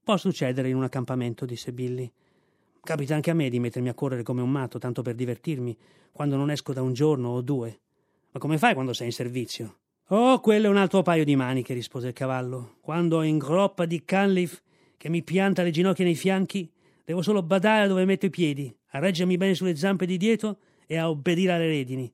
Può 0.02 0.16
succedere 0.16 0.70
in 0.70 0.76
un 0.76 0.84
accampamento, 0.84 1.44
disse 1.44 1.72
Billy. 1.72 2.10
Capita 2.82 3.14
anche 3.14 3.30
a 3.30 3.34
me 3.34 3.50
di 3.50 3.60
mettermi 3.60 3.90
a 3.90 3.94
correre 3.94 4.22
come 4.22 4.40
un 4.40 4.50
matto, 4.50 4.78
tanto 4.78 5.02
per 5.02 5.14
divertirmi, 5.14 5.76
quando 6.10 6.36
non 6.36 6.50
esco 6.50 6.72
da 6.72 6.80
un 6.80 6.94
giorno 6.94 7.28
o 7.28 7.42
due. 7.42 7.80
Ma 8.32 8.38
come 8.38 8.58
fai 8.58 8.74
quando 8.74 8.92
sei 8.92 9.06
in 9.06 9.12
servizio? 9.12 9.78
Oh, 10.08 10.40
quello 10.40 10.66
è 10.66 10.70
un 10.70 10.76
altro 10.76 11.02
paio 11.02 11.24
di 11.24 11.36
maniche, 11.36 11.74
rispose 11.74 12.08
il 12.08 12.12
cavallo. 12.12 12.76
Quando 12.80 13.22
in 13.22 13.38
groppa 13.38 13.86
di 13.86 14.04
Canliffe, 14.04 14.60
che 14.96 15.08
mi 15.08 15.22
pianta 15.22 15.62
le 15.62 15.70
ginocchia 15.70 16.04
nei 16.04 16.14
fianchi, 16.14 16.70
devo 17.04 17.22
solo 17.22 17.42
badare 17.42 17.88
dove 17.88 18.04
metto 18.04 18.26
i 18.26 18.30
piedi, 18.30 18.74
a 18.90 18.98
reggermi 18.98 19.36
bene 19.36 19.54
sulle 19.54 19.76
zampe 19.76 20.06
di 20.06 20.16
dietro 20.16 20.58
e 20.86 20.96
a 20.96 21.08
obbedire 21.08 21.52
alle 21.52 21.66
redini. 21.66 22.12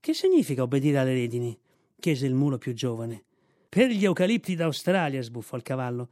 Che 0.00 0.14
significa 0.14 0.62
obbedire 0.62 0.98
alle 0.98 1.14
redini? 1.14 1.58
chiese 1.98 2.26
il 2.26 2.34
mulo 2.34 2.58
più 2.58 2.72
giovane. 2.72 3.24
Per 3.68 3.90
gli 3.90 4.04
eucalipti 4.04 4.54
d'Australia, 4.54 5.20
sbuffò 5.22 5.56
il 5.56 5.62
cavallo. 5.62 6.08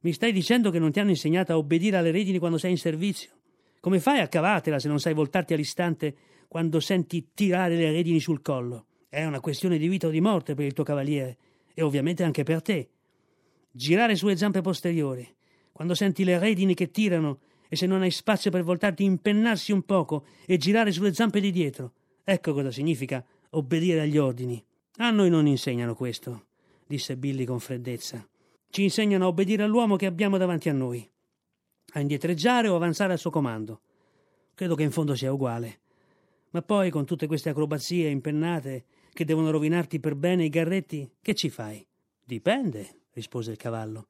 Mi 0.00 0.12
stai 0.12 0.32
dicendo 0.32 0.70
che 0.70 0.78
non 0.78 0.92
ti 0.92 1.00
hanno 1.00 1.10
insegnato 1.10 1.52
a 1.52 1.56
obbedire 1.56 1.96
alle 1.96 2.10
redini 2.10 2.38
quando 2.38 2.58
sei 2.58 2.72
in 2.72 2.78
servizio? 2.78 3.30
Come 3.80 4.00
fai 4.00 4.20
a 4.20 4.28
cavatela 4.28 4.78
se 4.78 4.88
non 4.88 5.00
sai 5.00 5.14
voltarti 5.14 5.54
all'istante 5.54 6.14
quando 6.50 6.80
senti 6.80 7.28
tirare 7.32 7.76
le 7.76 7.92
redini 7.92 8.18
sul 8.18 8.42
collo? 8.42 8.86
È 9.08 9.24
una 9.24 9.38
questione 9.38 9.78
di 9.78 9.86
vita 9.86 10.08
o 10.08 10.10
di 10.10 10.20
morte 10.20 10.54
per 10.54 10.64
il 10.64 10.72
tuo 10.72 10.82
cavaliere 10.82 11.38
e 11.72 11.80
ovviamente 11.80 12.24
anche 12.24 12.42
per 12.42 12.60
te. 12.60 12.88
Girare 13.70 14.16
sulle 14.16 14.36
zampe 14.36 14.60
posteriori, 14.60 15.32
quando 15.70 15.94
senti 15.94 16.24
le 16.24 16.40
redini 16.40 16.74
che 16.74 16.90
tirano 16.90 17.38
e 17.68 17.76
se 17.76 17.86
non 17.86 18.02
hai 18.02 18.10
spazio 18.10 18.50
per 18.50 18.64
voltarti 18.64 19.04
impennarsi 19.04 19.70
un 19.70 19.82
poco 19.82 20.24
e 20.44 20.56
girare 20.56 20.90
sulle 20.90 21.14
zampe 21.14 21.38
di 21.38 21.52
dietro. 21.52 21.92
Ecco 22.24 22.52
cosa 22.52 22.72
significa 22.72 23.24
obbedire 23.50 24.00
agli 24.00 24.18
ordini. 24.18 24.60
A 24.96 25.12
noi 25.12 25.30
non 25.30 25.46
insegnano 25.46 25.94
questo, 25.94 26.46
disse 26.84 27.16
Billy 27.16 27.44
con 27.44 27.60
freddezza. 27.60 28.28
Ci 28.68 28.82
insegnano 28.82 29.26
a 29.26 29.28
obbedire 29.28 29.62
all'uomo 29.62 29.94
che 29.94 30.06
abbiamo 30.06 30.36
davanti 30.36 30.68
a 30.68 30.72
noi, 30.72 31.08
a 31.92 32.00
indietreggiare 32.00 32.66
o 32.66 32.74
avanzare 32.74 33.12
al 33.12 33.20
suo 33.20 33.30
comando. 33.30 33.82
Credo 34.52 34.74
che 34.74 34.82
in 34.82 34.90
fondo 34.90 35.14
sia 35.14 35.32
uguale. 35.32 35.82
Ma 36.50 36.62
poi, 36.62 36.90
con 36.90 37.04
tutte 37.04 37.26
queste 37.26 37.50
acrobazie 37.50 38.08
impennate 38.08 38.84
che 39.12 39.24
devono 39.24 39.50
rovinarti 39.50 40.00
per 40.00 40.14
bene 40.14 40.44
i 40.44 40.48
garretti, 40.48 41.08
che 41.22 41.34
ci 41.34 41.48
fai? 41.48 41.86
Dipende, 42.24 43.02
rispose 43.12 43.50
il 43.50 43.56
cavallo. 43.56 44.06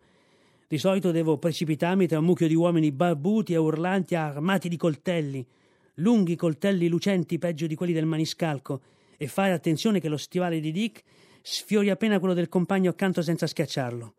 Di 0.66 0.78
solito 0.78 1.10
devo 1.10 1.36
precipitarmi 1.36 2.06
tra 2.06 2.18
un 2.18 2.24
mucchio 2.24 2.46
di 2.46 2.54
uomini 2.54 2.92
barbuti 2.92 3.52
e 3.52 3.56
urlanti 3.56 4.14
armati 4.14 4.68
di 4.68 4.76
coltelli, 4.76 5.44
lunghi 5.94 6.36
coltelli 6.36 6.88
lucenti 6.88 7.38
peggio 7.38 7.66
di 7.66 7.74
quelli 7.74 7.92
del 7.92 8.06
maniscalco, 8.06 8.80
e 9.16 9.26
fare 9.26 9.52
attenzione 9.52 10.00
che 10.00 10.08
lo 10.08 10.16
stivale 10.16 10.60
di 10.60 10.72
Dick 10.72 11.02
sfiori 11.42 11.90
appena 11.90 12.18
quello 12.18 12.34
del 12.34 12.48
compagno 12.48 12.90
accanto 12.90 13.20
senza 13.20 13.46
schiacciarlo. 13.46 14.14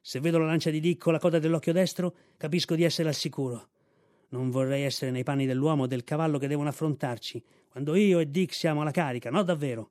Se 0.00 0.18
vedo 0.18 0.38
la 0.38 0.46
lancia 0.46 0.70
di 0.70 0.80
Dick 0.80 1.02
con 1.02 1.12
la 1.12 1.18
coda 1.18 1.38
dell'occhio 1.38 1.72
destro, 1.72 2.14
capisco 2.36 2.74
di 2.74 2.82
essere 2.82 3.08
al 3.08 3.14
sicuro. 3.14 3.68
Non 4.30 4.50
vorrei 4.50 4.84
essere 4.84 5.10
nei 5.10 5.22
panni 5.22 5.46
dell'uomo 5.46 5.82
o 5.82 5.86
del 5.86 6.02
cavallo 6.02 6.38
che 6.38 6.48
devono 6.48 6.68
affrontarci, 6.68 7.42
quando 7.70 7.94
io 7.94 8.18
e 8.18 8.28
Dick 8.28 8.52
siamo 8.52 8.80
alla 8.80 8.90
carica, 8.90 9.30
no 9.30 9.42
davvero. 9.44 9.90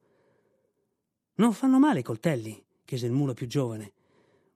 Non 1.35 1.53
fanno 1.53 1.79
male 1.79 1.99
i 1.99 2.03
coltelli? 2.03 2.61
chiese 2.83 3.05
il 3.05 3.13
mulo 3.13 3.33
più 3.33 3.47
giovane. 3.47 3.93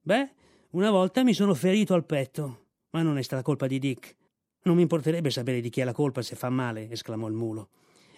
Beh, 0.02 0.32
una 0.72 0.92
volta 0.92 1.24
mi 1.24 1.34
sono 1.34 1.54
ferito 1.54 1.94
al 1.94 2.04
petto, 2.04 2.66
ma 2.90 3.02
non 3.02 3.18
è 3.18 3.22
stata 3.22 3.42
colpa 3.42 3.68
di 3.68 3.80
Dick. 3.80 4.16
Non 4.64 4.76
mi 4.76 4.82
importerebbe 4.82 5.30
sapere 5.30 5.62
di 5.62 5.70
chi 5.70 5.80
è 5.80 5.84
la 5.86 5.94
colpa 5.94 6.22
se 6.22 6.36
fa 6.36 6.50
male, 6.50 6.90
esclamò 6.92 7.28
il 7.28 7.34
mulo. 7.34 7.70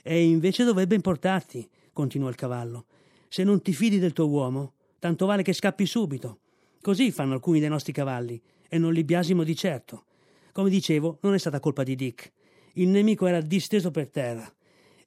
E 0.01 0.23
invece 0.23 0.63
dovrebbe 0.63 0.95
importarti, 0.95 1.69
continuò 1.93 2.29
il 2.29 2.35
cavallo. 2.35 2.85
Se 3.27 3.43
non 3.43 3.61
ti 3.61 3.73
fidi 3.73 3.99
del 3.99 4.13
tuo 4.13 4.27
uomo, 4.27 4.73
tanto 4.97 5.27
vale 5.27 5.43
che 5.43 5.53
scappi 5.53 5.85
subito. 5.85 6.39
Così 6.81 7.11
fanno 7.11 7.33
alcuni 7.33 7.59
dei 7.59 7.69
nostri 7.69 7.93
cavalli, 7.93 8.41
e 8.67 8.77
non 8.79 8.93
li 8.93 9.03
biasimo 9.03 9.43
di 9.43 9.55
certo. 9.55 10.05
Come 10.51 10.69
dicevo, 10.69 11.19
non 11.21 11.35
è 11.35 11.37
stata 11.37 11.59
colpa 11.59 11.83
di 11.83 11.95
Dick. 11.95 12.31
Il 12.73 12.87
nemico 12.87 13.27
era 13.27 13.41
disteso 13.41 13.91
per 13.91 14.09
terra. 14.09 14.51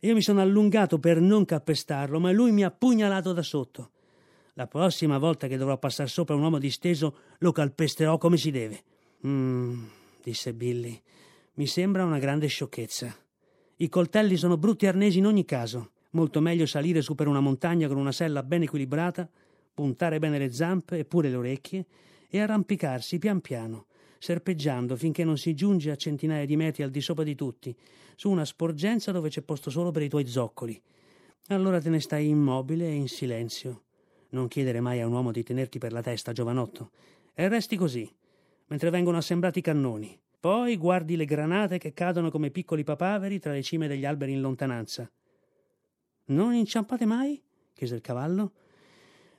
Io 0.00 0.14
mi 0.14 0.22
sono 0.22 0.40
allungato 0.40 0.98
per 0.98 1.20
non 1.20 1.44
calpestarlo, 1.44 2.20
ma 2.20 2.30
lui 2.30 2.52
mi 2.52 2.64
ha 2.64 2.70
pugnalato 2.70 3.32
da 3.32 3.42
sotto. 3.42 3.90
La 4.54 4.66
prossima 4.66 5.18
volta 5.18 5.46
che 5.46 5.56
dovrò 5.56 5.78
passare 5.78 6.08
sopra 6.08 6.34
un 6.34 6.42
uomo 6.42 6.58
disteso, 6.58 7.16
lo 7.38 7.52
calpesterò 7.52 8.18
come 8.18 8.36
si 8.36 8.50
deve. 8.50 8.82
Mmm, 9.26 9.88
disse 10.22 10.54
Billy. 10.54 11.00
Mi 11.54 11.66
sembra 11.66 12.04
una 12.04 12.18
grande 12.18 12.46
sciocchezza. 12.46 13.14
I 13.76 13.88
coltelli 13.88 14.36
sono 14.36 14.56
brutti 14.56 14.86
arnesi 14.86 15.18
in 15.18 15.26
ogni 15.26 15.44
caso. 15.44 15.90
Molto 16.10 16.40
meglio 16.40 16.66
salire 16.66 17.02
su 17.02 17.14
per 17.14 17.28
una 17.28 17.40
montagna 17.40 17.88
con 17.88 17.96
una 17.96 18.12
sella 18.12 18.42
ben 18.42 18.62
equilibrata 18.62 19.28
puntare 19.78 20.18
bene 20.18 20.38
le 20.38 20.52
zampe 20.52 20.98
e 20.98 21.04
pure 21.04 21.28
le 21.28 21.36
orecchie 21.36 21.86
e 22.28 22.40
arrampicarsi 22.40 23.20
pian 23.20 23.40
piano, 23.40 23.86
serpeggiando 24.18 24.96
finché 24.96 25.24
non 25.24 25.38
si 25.38 25.54
giunge 25.54 25.90
a 25.90 25.96
centinaia 25.96 26.44
di 26.44 26.56
metri 26.56 26.82
al 26.82 26.90
di 26.90 27.00
sopra 27.00 27.24
di 27.24 27.34
tutti, 27.34 27.74
su 28.16 28.30
una 28.30 28.44
sporgenza 28.44 29.12
dove 29.12 29.28
c'è 29.28 29.42
posto 29.42 29.70
solo 29.70 29.90
per 29.90 30.02
i 30.02 30.08
tuoi 30.08 30.26
zoccoli. 30.26 30.80
Allora 31.48 31.80
te 31.80 31.88
ne 31.88 32.00
stai 32.00 32.28
immobile 32.28 32.86
e 32.86 32.94
in 32.94 33.08
silenzio. 33.08 33.84
Non 34.30 34.48
chiedere 34.48 34.80
mai 34.80 35.00
a 35.00 35.06
un 35.06 35.12
uomo 35.12 35.32
di 35.32 35.42
tenerti 35.42 35.78
per 35.78 35.92
la 35.92 36.02
testa, 36.02 36.32
giovanotto, 36.32 36.90
e 37.32 37.48
resti 37.48 37.76
così, 37.76 38.10
mentre 38.66 38.90
vengono 38.90 39.16
assemblati 39.16 39.60
i 39.60 39.62
cannoni. 39.62 40.20
Poi 40.40 40.76
guardi 40.76 41.16
le 41.16 41.24
granate 41.24 41.78
che 41.78 41.94
cadono 41.94 42.30
come 42.30 42.50
piccoli 42.50 42.84
papaveri 42.84 43.38
tra 43.38 43.52
le 43.52 43.62
cime 43.62 43.88
degli 43.88 44.04
alberi 44.04 44.32
in 44.32 44.40
lontananza. 44.40 45.10
Non 46.26 46.54
inciampate 46.54 47.06
mai? 47.06 47.42
chiese 47.72 47.94
il 47.94 48.00
cavallo. 48.00 48.52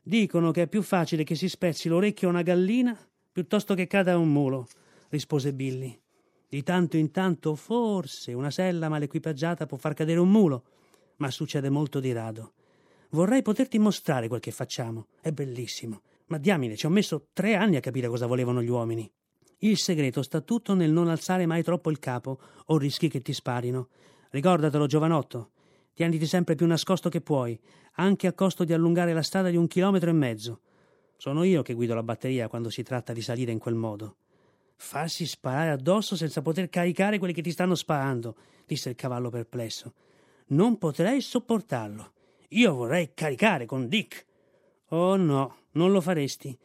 Dicono 0.01 0.51
che 0.51 0.63
è 0.63 0.67
più 0.67 0.81
facile 0.81 1.24
che 1.24 1.36
si 1.36 1.48
spezzi 1.48 1.88
l'orecchio 1.88 2.27
a 2.27 2.31
una 2.31 2.41
gallina 2.41 2.98
piuttosto 3.39 3.74
che 3.74 3.88
cada 3.88 4.17
un 4.17 4.29
mulo, 4.29 4.67
rispose 5.08 5.53
Billy. 5.53 5.98
Di 6.50 6.62
tanto 6.62 6.98
in 6.98 7.10
tanto, 7.10 7.55
forse, 7.55 8.34
una 8.34 8.51
sella 8.51 8.89
mal 8.89 9.01
equipaggiata 9.01 9.65
può 9.65 9.77
far 9.77 9.93
cadere 9.93 10.19
un 10.19 10.29
mulo, 10.29 10.63
ma 11.17 11.31
succede 11.31 11.69
molto 11.69 12.01
di 12.01 12.12
rado. 12.12 12.51
Vorrei 13.12 13.41
poterti 13.41 13.79
mostrare 13.79 14.27
quel 14.27 14.41
che 14.41 14.51
facciamo. 14.51 15.08
È 15.22 15.31
bellissimo. 15.31 16.01
Ma 16.25 16.38
diamine, 16.38 16.75
ci 16.75 16.86
ho 16.86 16.89
messo 16.89 17.27
tre 17.31 17.55
anni 17.55 17.77
a 17.77 17.79
capire 17.79 18.10
cosa 18.10 18.25
volevano 18.25 18.62
gli 18.62 18.69
uomini. 18.69 19.10
Il 19.60 19.77
segreto 19.77 20.22
sta 20.22 20.41
tutto 20.41 20.74
nel 20.74 20.91
non 20.91 21.08
alzare 21.08 21.46
mai 21.46 21.63
troppo 21.63 21.89
il 21.89 22.00
capo 22.00 22.39
o 22.65 22.77
rischi 22.77 23.08
che 23.08 23.22
ti 23.22 23.31
sparino. 23.31 23.88
Ricordatelo, 24.31 24.86
giovanotto. 24.86 25.51
Tieniti 25.93 26.25
sempre 26.25 26.55
più 26.55 26.67
nascosto 26.67 27.08
che 27.08 27.22
puoi, 27.22 27.58
anche 27.93 28.27
a 28.27 28.34
costo 28.34 28.65
di 28.65 28.74
allungare 28.74 29.13
la 29.13 29.24
strada 29.24 29.50
di 29.50 29.55
un 29.55 29.67
chilometro 29.67 30.10
e 30.10 30.13
mezzo. 30.13 30.60
Sono 31.20 31.44
io 31.44 31.64
che 31.64 31.74
guido 31.74 31.94
la 31.96 32.02
batteria 32.02 32.48
quando 32.48 32.70
si 32.70 32.82
tratta 32.82 33.12
di 33.12 33.22
salire 33.22 33.52
in 33.52 33.60
quel 33.60 33.76
modo. 33.76 34.16
Farsi 34.78 35.26
sparare 35.26 35.72
addosso 35.72 36.16
senza 36.16 36.42
poter 36.42 36.70
caricare 36.70 37.18
quelli 37.18 37.34
che 37.34 37.42
ti 37.42 37.52
stanno 37.52 37.76
sparando, 37.76 38.38
disse 38.66 38.88
il 38.88 38.96
cavallo 38.96 39.30
perplesso. 39.30 39.96
Non 40.48 40.78
potrei 40.78 41.20
sopportarlo. 41.20 42.14
Io 42.52 42.74
vorrei 42.74 43.12
caricare 43.14 43.66
con 43.66 43.90
Dick. 43.90 44.26
Oh 44.92 45.18
no, 45.18 45.58
non 45.72 45.92
lo 45.92 46.00
faresti. 46.00 46.58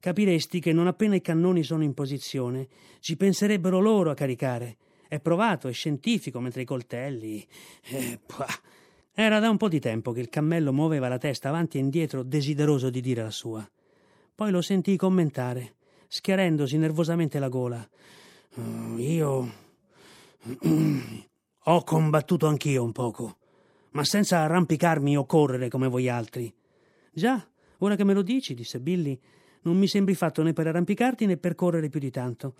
Capiresti 0.00 0.58
che 0.58 0.72
non 0.72 0.86
appena 0.86 1.14
i 1.14 1.20
cannoni 1.20 1.62
sono 1.62 1.82
in 1.82 1.92
posizione, 1.92 2.66
ci 3.00 3.14
penserebbero 3.14 3.78
loro 3.78 4.10
a 4.10 4.14
caricare. 4.14 4.78
È 5.06 5.20
provato, 5.20 5.68
è 5.68 5.72
scientifico, 5.72 6.40
mentre 6.40 6.62
i 6.62 6.64
coltelli. 6.64 7.46
Eh, 7.82 8.18
era 9.12 9.38
da 9.38 9.50
un 9.50 9.58
po' 9.58 9.68
di 9.68 9.80
tempo 9.80 10.12
che 10.12 10.20
il 10.20 10.30
cammello 10.30 10.72
muoveva 10.72 11.08
la 11.08 11.18
testa 11.18 11.50
avanti 11.50 11.76
e 11.76 11.80
indietro, 11.80 12.22
desideroso 12.22 12.88
di 12.88 13.02
dire 13.02 13.22
la 13.22 13.30
sua. 13.30 13.70
Poi 14.38 14.52
lo 14.52 14.62
sentii 14.62 14.96
commentare, 14.96 15.74
schiarendosi 16.06 16.78
nervosamente 16.78 17.40
la 17.40 17.48
gola. 17.48 17.84
Uh, 18.54 18.96
io. 18.96 19.52
Ho 21.64 21.82
combattuto 21.82 22.46
anch'io 22.46 22.84
un 22.84 22.92
poco, 22.92 23.38
ma 23.90 24.04
senza 24.04 24.38
arrampicarmi 24.38 25.16
o 25.16 25.26
correre 25.26 25.68
come 25.68 25.88
voi 25.88 26.08
altri. 26.08 26.54
Già, 27.10 27.44
ora 27.78 27.96
che 27.96 28.04
me 28.04 28.14
lo 28.14 28.22
dici, 28.22 28.54
disse 28.54 28.78
Billy, 28.78 29.18
non 29.62 29.76
mi 29.76 29.88
sembri 29.88 30.14
fatto 30.14 30.44
né 30.44 30.52
per 30.52 30.68
arrampicarti 30.68 31.26
né 31.26 31.36
per 31.36 31.56
correre 31.56 31.88
più 31.88 31.98
di 31.98 32.12
tanto. 32.12 32.54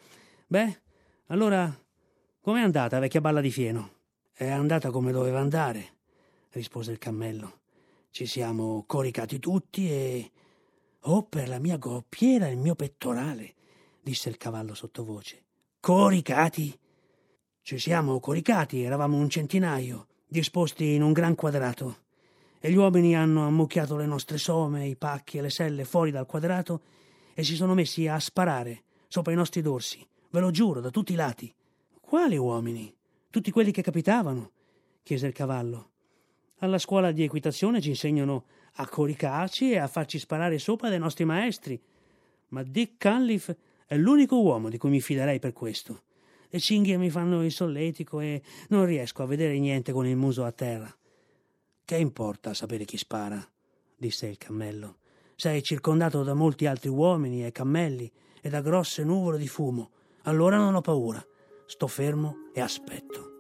Beh, 0.49 0.81
allora, 1.27 1.73
com'è 2.41 2.61
andata, 2.61 2.99
vecchia 2.99 3.21
balla 3.21 3.41
di 3.41 3.53
fieno? 3.53 3.91
È 4.33 4.49
andata 4.49 4.91
come 4.91 5.13
doveva 5.13 5.39
andare 5.39 5.91
rispose 6.51 6.91
il 6.91 6.99
cammello. 6.99 7.61
Ci 8.11 8.27
siamo 8.27 8.83
coricati 8.85 9.39
tutti 9.39 9.89
e. 9.89 10.31
Oh, 11.11 11.23
per 11.23 11.49
la 11.49 11.59
mia 11.59 11.79
groppiera 11.79 12.49
e 12.49 12.53
il 12.53 12.59
mio 12.59 12.75
pettorale, 12.75 13.55
disse 14.03 14.29
il 14.29 14.37
cavallo 14.37 14.75
sottovoce. 14.75 15.43
Coricati? 15.81 16.79
Ci 17.63 17.79
siamo 17.79 18.21
coricati, 18.21 18.83
eravamo 18.83 19.17
un 19.17 19.31
centinaio, 19.31 20.09
disposti 20.27 20.93
in 20.93 21.03
un 21.03 21.13
gran 21.13 21.35
quadrato, 21.35 22.01
e 22.61 22.71
gli 22.71 22.77
uomini 22.77 23.17
hanno 23.17 23.47
ammucchiato 23.47 23.97
le 23.97 24.05
nostre 24.05 24.37
some, 24.37 24.87
i 24.87 24.97
pacchi 24.97 25.39
e 25.39 25.41
le 25.41 25.49
selle 25.49 25.87
fuori 25.87 26.11
dal 26.11 26.27
quadrato 26.27 26.83
e 27.33 27.43
si 27.43 27.55
sono 27.55 27.73
messi 27.73 28.07
a 28.07 28.19
sparare 28.21 28.83
sopra 29.09 29.33
i 29.33 29.37
nostri 29.37 29.63
dorsi, 29.63 30.07
ve 30.29 30.41
lo 30.41 30.51
giuro, 30.51 30.81
da 30.81 30.91
tutti 30.91 31.15
i 31.15 31.17
lati. 31.17 31.51
Quali 32.01 32.37
uomini? 32.37 32.95
tutti 33.31 33.51
quelli 33.51 33.71
che 33.71 33.81
capitavano, 33.81 34.51
chiese 35.03 35.27
il 35.27 35.33
cavallo. 35.33 35.91
Alla 36.59 36.79
scuola 36.79 37.13
di 37.13 37.23
equitazione 37.23 37.81
ci 37.81 37.89
insegnano 37.89 38.45
a 38.81 38.89
coricarci 38.89 39.73
e 39.73 39.79
a 39.79 39.87
farci 39.87 40.19
sparare 40.19 40.59
sopra 40.59 40.89
dai 40.89 40.99
nostri 40.99 41.25
maestri, 41.25 41.81
ma 42.49 42.63
Dick 42.63 42.97
Cunliffe 42.99 43.57
è 43.87 43.97
l'unico 43.97 44.41
uomo 44.41 44.69
di 44.69 44.79
cui 44.79 44.91
mi 44.91 45.01
fiderei 45.01 45.39
per 45.39 45.53
questo. 45.53 46.03
Le 46.49 46.61
cinghie 46.61 46.97
mi 46.97 47.11
fanno 47.11 47.45
il 47.45 47.53
solletico 47.53 48.21
e 48.21 48.43
non 48.69 48.87
riesco 48.87 49.23
a 49.23 49.27
vedere 49.27 49.59
niente 49.59 49.93
con 49.93 50.07
il 50.07 50.17
muso 50.17 50.45
a 50.45 50.53
terra. 50.53 50.95
Che 51.85 51.97
importa 51.97 52.55
sapere 52.55 52.85
chi 52.85 52.97
spara? 52.97 53.47
disse 53.97 54.27
il 54.27 54.39
cammello. 54.39 54.99
Sei 55.35 55.63
circondato 55.63 56.23
da 56.23 56.35
molti 56.35 56.67
altri 56.67 56.89
uomini 56.89 57.45
e 57.45 57.53
cammelli 57.53 58.11
e 58.41 58.49
da 58.49 58.61
grosse 58.61 59.05
nuvole 59.05 59.39
di 59.39 59.49
fumo. 59.49 59.91
Allora 60.23 60.57
non 60.57 60.75
ho 60.75 60.81
paura. 60.81 61.25
Sto 61.67 61.87
fermo 61.87 62.51
e 62.55 62.61
aspetto. 62.61 63.38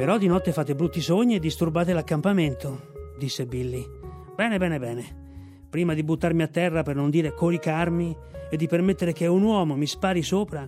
Però 0.00 0.16
di 0.16 0.28
notte 0.28 0.54
fate 0.54 0.74
brutti 0.74 1.02
sogni 1.02 1.34
e 1.34 1.38
disturbate 1.38 1.92
l'accampamento, 1.92 3.12
disse 3.18 3.44
Billy. 3.44 3.86
Bene, 4.34 4.56
bene, 4.56 4.78
bene. 4.78 5.66
Prima 5.68 5.92
di 5.92 6.02
buttarmi 6.02 6.40
a 6.40 6.48
terra 6.48 6.82
per 6.82 6.96
non 6.96 7.10
dire 7.10 7.34
coricarmi 7.34 8.16
e 8.48 8.56
di 8.56 8.66
permettere 8.66 9.12
che 9.12 9.26
un 9.26 9.42
uomo 9.42 9.76
mi 9.76 9.86
spari 9.86 10.22
sopra, 10.22 10.66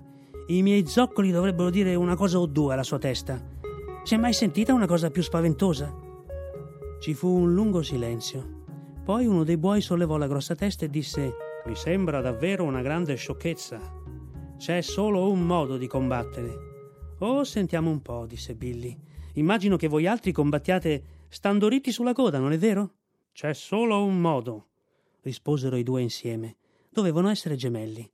i 0.48 0.60
miei 0.60 0.86
zoccoli 0.86 1.30
dovrebbero 1.30 1.70
dire 1.70 1.94
una 1.94 2.14
cosa 2.14 2.40
o 2.40 2.44
due 2.44 2.74
alla 2.74 2.82
sua 2.82 2.98
testa. 2.98 3.42
Si 4.02 4.14
è 4.14 4.18
mai 4.18 4.34
sentita 4.34 4.74
una 4.74 4.84
cosa 4.84 5.08
più 5.08 5.22
spaventosa? 5.22 5.90
Ci 7.00 7.14
fu 7.14 7.28
un 7.28 7.54
lungo 7.54 7.80
silenzio. 7.80 8.64
Poi 9.02 9.24
uno 9.24 9.44
dei 9.44 9.56
buoi 9.56 9.80
sollevò 9.80 10.18
la 10.18 10.28
grossa 10.28 10.54
testa 10.54 10.84
e 10.84 10.90
disse: 10.90 11.36
Mi 11.64 11.74
sembra 11.74 12.20
davvero 12.20 12.64
una 12.64 12.82
grande 12.82 13.14
sciocchezza. 13.14 13.80
C'è 14.58 14.82
solo 14.82 15.30
un 15.30 15.40
modo 15.40 15.78
di 15.78 15.86
combattere. 15.86 17.14
Oh, 17.20 17.44
sentiamo 17.44 17.88
un 17.88 18.02
po', 18.02 18.26
disse 18.26 18.54
Billy. 18.54 19.10
Immagino 19.34 19.76
che 19.76 19.88
voi 19.88 20.06
altri 20.06 20.32
combattiate 20.32 21.02
stando 21.28 21.68
ritti 21.68 21.90
sulla 21.92 22.12
coda, 22.12 22.38
non 22.38 22.52
è 22.52 22.58
vero? 22.58 22.94
C'è 23.32 23.54
solo 23.54 24.04
un 24.04 24.20
modo, 24.20 24.68
risposero 25.22 25.76
i 25.76 25.82
due 25.82 26.02
insieme. 26.02 26.56
Dovevano 26.90 27.30
essere 27.30 27.56
gemelli. 27.56 28.08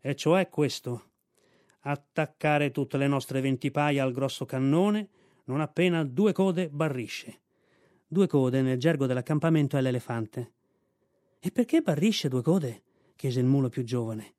E 0.00 0.14
cioè 0.14 0.48
questo. 0.48 1.10
Attaccare 1.80 2.70
tutte 2.70 2.96
le 2.96 3.06
nostre 3.06 3.40
venti 3.40 3.70
paia 3.70 4.02
al 4.02 4.12
grosso 4.12 4.46
cannone 4.46 5.08
non 5.44 5.60
appena 5.60 6.04
due 6.04 6.32
code 6.32 6.70
barrisce. 6.70 7.40
Due 8.06 8.26
code 8.26 8.62
nel 8.62 8.78
gergo 8.78 9.06
dell'accampamento 9.06 9.76
è 9.76 9.80
l'elefante. 9.80 10.52
E 11.38 11.50
perché 11.50 11.82
barrisce 11.82 12.28
due 12.28 12.42
code? 12.42 12.82
chiese 13.14 13.40
il 13.40 13.46
mulo 13.46 13.68
più 13.68 13.84
giovane. 13.84 14.34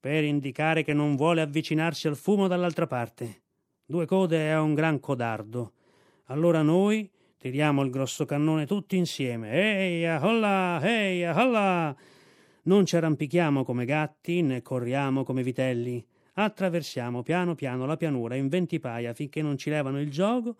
Per 0.00 0.24
indicare 0.24 0.82
che 0.82 0.92
non 0.92 1.14
vuole 1.14 1.40
avvicinarsi 1.40 2.08
al 2.08 2.16
fumo 2.16 2.48
dall'altra 2.48 2.86
parte. 2.86 3.41
Due 3.92 4.06
code 4.06 4.38
è 4.38 4.58
un 4.58 4.72
gran 4.72 5.00
codardo. 5.00 5.72
Allora 6.28 6.62
noi 6.62 7.10
tiriamo 7.36 7.82
il 7.82 7.90
grosso 7.90 8.24
cannone 8.24 8.64
tutti 8.64 8.96
insieme. 8.96 9.52
Ehi, 9.52 10.06
aholla, 10.06 10.80
ehi, 10.82 11.24
aholla! 11.24 11.94
Non 12.62 12.86
ci 12.86 12.96
arrampichiamo 12.96 13.64
come 13.64 13.84
gatti 13.84 14.40
né 14.40 14.62
corriamo 14.62 15.24
come 15.24 15.42
vitelli. 15.42 16.02
Attraversiamo 16.32 17.22
piano 17.22 17.54
piano 17.54 17.84
la 17.84 17.98
pianura 17.98 18.34
in 18.34 18.48
venti 18.48 18.80
paia 18.80 19.12
finché 19.12 19.42
non 19.42 19.58
ci 19.58 19.68
levano 19.68 20.00
il 20.00 20.10
gioco 20.10 20.56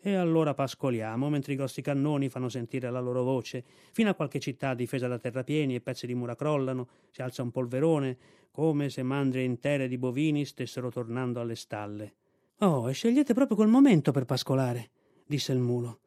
e 0.00 0.16
allora 0.16 0.52
pascoliamo 0.52 1.30
mentre 1.30 1.52
i 1.52 1.56
grossi 1.56 1.82
cannoni 1.82 2.28
fanno 2.30 2.48
sentire 2.48 2.90
la 2.90 2.98
loro 2.98 3.22
voce, 3.22 3.62
fino 3.92 4.10
a 4.10 4.14
qualche 4.14 4.40
città 4.40 4.74
difesa 4.74 5.06
da 5.06 5.20
terrapieni 5.20 5.76
e 5.76 5.80
pezzi 5.80 6.08
di 6.08 6.16
mura 6.16 6.34
crollano, 6.34 6.88
si 7.12 7.22
alza 7.22 7.42
un 7.42 7.52
polverone, 7.52 8.18
come 8.50 8.90
se 8.90 9.04
mandrie 9.04 9.44
intere 9.44 9.86
di 9.86 9.98
bovini 9.98 10.44
stessero 10.44 10.90
tornando 10.90 11.40
alle 11.40 11.54
stalle. 11.54 12.14
Oh, 12.62 12.88
e 12.88 12.92
scegliete 12.92 13.34
proprio 13.34 13.56
quel 13.56 13.68
momento 13.68 14.12
per 14.12 14.24
pascolare, 14.24 14.90
disse 15.26 15.50
il 15.52 15.58
mulo. 15.58 15.98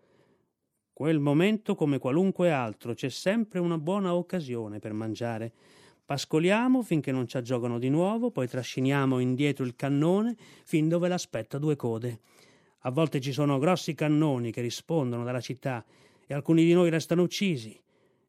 Quel 0.94 1.20
momento, 1.20 1.76
come 1.76 1.98
qualunque 1.98 2.50
altro, 2.50 2.94
c'è 2.94 3.10
sempre 3.10 3.60
una 3.60 3.78
buona 3.78 4.16
occasione 4.16 4.80
per 4.80 4.94
mangiare. 4.94 5.52
Pascoliamo 6.06 6.82
finché 6.82 7.12
non 7.12 7.28
ci 7.28 7.36
aggiogano 7.36 7.78
di 7.78 7.90
nuovo, 7.90 8.32
poi 8.32 8.48
trasciniamo 8.48 9.20
indietro 9.20 9.66
il 9.66 9.76
cannone 9.76 10.38
fin 10.64 10.88
dove 10.88 11.10
l'aspetta 11.10 11.58
due 11.58 11.76
code. 11.76 12.22
A 12.84 12.90
volte 12.90 13.20
ci 13.20 13.34
sono 13.34 13.60
grossi 13.60 13.94
cannoni 13.94 14.54
che 14.54 14.62
rispondono 14.62 15.26
dalla 15.26 15.42
città 15.42 15.84
e 16.26 16.34
alcuni 16.34 16.64
di 16.64 16.72
noi 16.72 16.90
restano 16.90 17.24
uccisi. 17.24 17.78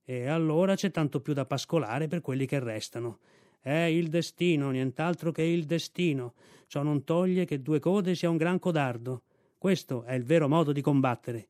E 0.04 0.26
allora 0.26 0.74
c'è 0.74 0.90
tanto 0.90 1.20
più 1.20 1.32
da 1.32 1.46
pascolare 1.46 2.08
per 2.08 2.22
quelli 2.22 2.46
che 2.46 2.58
restano. 2.58 3.20
È 3.66 3.74
il 3.74 4.06
destino, 4.10 4.70
nient'altro 4.70 5.32
che 5.32 5.42
il 5.42 5.64
destino. 5.64 6.34
Ciò 6.68 6.84
non 6.84 7.02
toglie 7.02 7.44
che 7.44 7.62
due 7.62 7.80
code 7.80 8.14
sia 8.14 8.30
un 8.30 8.36
gran 8.36 8.60
codardo. 8.60 9.22
Questo 9.58 10.04
è 10.04 10.14
il 10.14 10.22
vero 10.22 10.46
modo 10.46 10.70
di 10.70 10.80
combattere. 10.80 11.48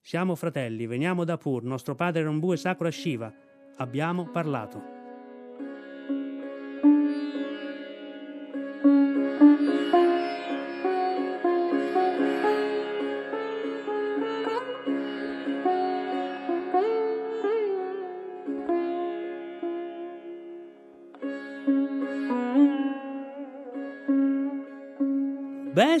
Siamo 0.00 0.36
fratelli, 0.36 0.86
veniamo 0.86 1.24
da 1.24 1.36
Pur, 1.36 1.64
nostro 1.64 1.96
padre 1.96 2.20
era 2.20 2.30
un 2.30 2.38
bue 2.38 2.56
sacro 2.56 2.86
a 2.86 2.92
Shiva. 2.92 3.34
Abbiamo 3.78 4.30
parlato. 4.30 4.95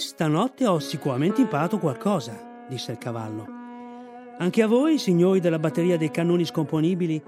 Stanotte 0.06 0.68
ho 0.68 0.78
sicuramente 0.78 1.40
imparato 1.40 1.78
qualcosa, 1.78 2.64
disse 2.68 2.92
il 2.92 2.98
cavallo. 2.98 3.44
Anche 4.38 4.62
a 4.62 4.68
voi, 4.68 4.98
signori 4.98 5.40
della 5.40 5.58
batteria 5.58 5.96
dei 5.96 6.12
cannoni 6.12 6.44
scomponibili, 6.44 7.20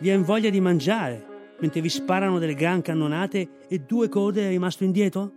viene 0.00 0.22
voglia 0.22 0.48
di 0.48 0.58
mangiare, 0.58 1.54
mentre 1.60 1.82
vi 1.82 1.90
sparano 1.90 2.38
delle 2.38 2.54
gran 2.54 2.80
cannonate 2.80 3.66
e 3.68 3.80
due 3.80 4.08
code 4.08 4.46
è 4.46 4.48
rimasto 4.48 4.82
indietro? 4.82 5.30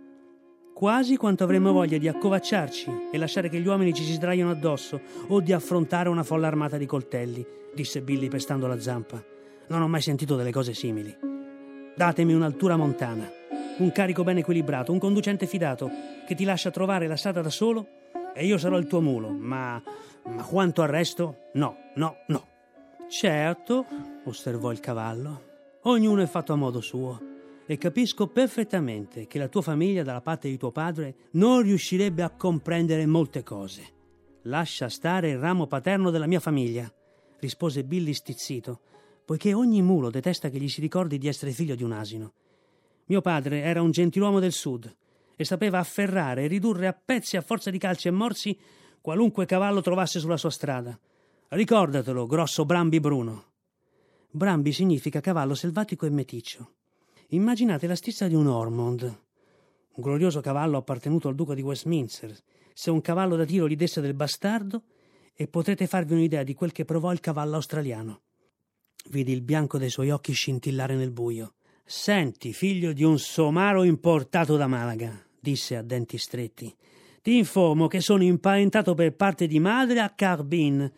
Quasi 0.72 1.16
quanto 1.16 1.44
avremmo 1.44 1.70
voglia 1.70 1.98
di 1.98 2.08
accovacciarci 2.08 3.08
e 3.12 3.18
lasciare 3.18 3.50
che 3.50 3.60
gli 3.60 3.66
uomini 3.66 3.92
ci 3.92 4.02
si 4.02 4.14
sdraiano 4.14 4.50
addosso 4.50 4.98
o 5.28 5.40
di 5.42 5.52
affrontare 5.52 6.08
una 6.08 6.22
folla 6.22 6.46
armata 6.46 6.78
di 6.78 6.86
coltelli, 6.86 7.46
disse 7.74 8.00
Billy 8.00 8.28
pestando 8.28 8.66
la 8.66 8.80
zampa. 8.80 9.22
Non 9.68 9.82
ho 9.82 9.86
mai 9.86 10.00
sentito 10.00 10.34
delle 10.34 10.50
cose 10.50 10.72
simili. 10.72 11.14
Datemi 11.94 12.32
un'altura 12.32 12.76
montana 12.76 13.44
un 13.78 13.92
carico 13.92 14.24
ben 14.24 14.38
equilibrato, 14.38 14.92
un 14.92 14.98
conducente 14.98 15.46
fidato 15.46 15.90
che 16.26 16.34
ti 16.34 16.44
lascia 16.44 16.70
trovare 16.70 17.06
la 17.06 17.16
strada 17.16 17.42
da 17.42 17.50
solo 17.50 17.86
e 18.34 18.46
io 18.46 18.58
sarò 18.58 18.78
il 18.78 18.86
tuo 18.86 19.00
mulo, 19.00 19.30
ma, 19.30 19.82
ma 20.24 20.42
quanto 20.44 20.82
al 20.82 20.88
resto, 20.88 21.48
no, 21.54 21.76
no, 21.94 22.16
no. 22.28 22.46
Certo, 23.08 23.86
osservò 24.24 24.72
il 24.72 24.80
cavallo, 24.80 25.42
ognuno 25.82 26.22
è 26.22 26.26
fatto 26.26 26.52
a 26.52 26.56
modo 26.56 26.80
suo 26.80 27.34
e 27.66 27.76
capisco 27.78 28.28
perfettamente 28.28 29.26
che 29.26 29.38
la 29.38 29.48
tua 29.48 29.62
famiglia 29.62 30.02
dalla 30.02 30.20
parte 30.20 30.48
di 30.48 30.56
tuo 30.56 30.70
padre 30.70 31.14
non 31.32 31.62
riuscirebbe 31.62 32.22
a 32.22 32.30
comprendere 32.30 33.06
molte 33.06 33.42
cose. 33.42 33.94
Lascia 34.42 34.88
stare 34.88 35.30
il 35.30 35.38
ramo 35.38 35.66
paterno 35.66 36.10
della 36.10 36.26
mia 36.26 36.40
famiglia, 36.40 36.90
rispose 37.40 37.84
Billy 37.84 38.12
stizzito, 38.12 38.80
poiché 39.24 39.52
ogni 39.52 39.82
mulo 39.82 40.10
detesta 40.10 40.48
che 40.48 40.58
gli 40.58 40.68
si 40.68 40.80
ricordi 40.80 41.18
di 41.18 41.28
essere 41.28 41.50
figlio 41.50 41.74
di 41.74 41.82
un 41.82 41.92
asino. 41.92 42.32
Mio 43.06 43.20
padre 43.20 43.60
era 43.60 43.82
un 43.82 43.90
gentiluomo 43.90 44.40
del 44.40 44.52
sud 44.52 44.94
e 45.36 45.44
sapeva 45.44 45.78
afferrare 45.78 46.44
e 46.44 46.46
ridurre 46.46 46.86
a 46.86 46.92
pezzi 46.92 47.36
a 47.36 47.42
forza 47.42 47.70
di 47.70 47.78
calci 47.78 48.08
e 48.08 48.12
morsi 48.12 48.58
qualunque 49.00 49.46
cavallo 49.46 49.80
trovasse 49.80 50.18
sulla 50.18 50.36
sua 50.36 50.50
strada. 50.50 50.98
Ricordatelo, 51.48 52.26
grosso 52.26 52.64
Brambi 52.64 52.98
Bruno. 52.98 53.44
Brambi 54.30 54.72
significa 54.72 55.20
cavallo 55.20 55.54
selvatico 55.54 56.06
e 56.06 56.10
meticcio. 56.10 56.72
Immaginate 57.28 57.86
la 57.86 57.94
stizza 57.94 58.26
di 58.26 58.34
un 58.34 58.46
Ormond, 58.46 59.02
un 59.02 60.02
glorioso 60.02 60.40
cavallo 60.40 60.76
appartenuto 60.76 61.28
al 61.28 61.34
duca 61.34 61.54
di 61.54 61.62
Westminster. 61.62 62.36
Se 62.72 62.90
un 62.90 63.00
cavallo 63.00 63.36
da 63.36 63.44
tiro 63.44 63.68
gli 63.68 63.76
desse 63.76 64.00
del 64.00 64.14
bastardo, 64.14 64.82
e 65.38 65.48
potrete 65.48 65.86
farvi 65.86 66.14
un'idea 66.14 66.42
di 66.42 66.54
quel 66.54 66.72
che 66.72 66.86
provò 66.86 67.12
il 67.12 67.20
cavallo 67.20 67.56
australiano. 67.56 68.22
Vidi 69.10 69.32
il 69.32 69.42
bianco 69.42 69.76
dei 69.76 69.90
suoi 69.90 70.10
occhi 70.10 70.32
scintillare 70.32 70.96
nel 70.96 71.10
buio. 71.10 71.55
Senti, 71.88 72.52
figlio 72.52 72.92
di 72.92 73.04
un 73.04 73.16
somaro 73.16 73.84
importato 73.84 74.56
da 74.56 74.66
Malaga, 74.66 75.22
disse 75.38 75.76
a 75.76 75.82
denti 75.82 76.18
stretti, 76.18 76.74
ti 77.22 77.36
informo 77.36 77.86
che 77.86 78.00
sono 78.00 78.24
imparentato 78.24 78.94
per 78.94 79.14
parte 79.14 79.46
di 79.46 79.60
madre 79.60 80.00
a 80.00 80.10
Carbin, 80.10 80.90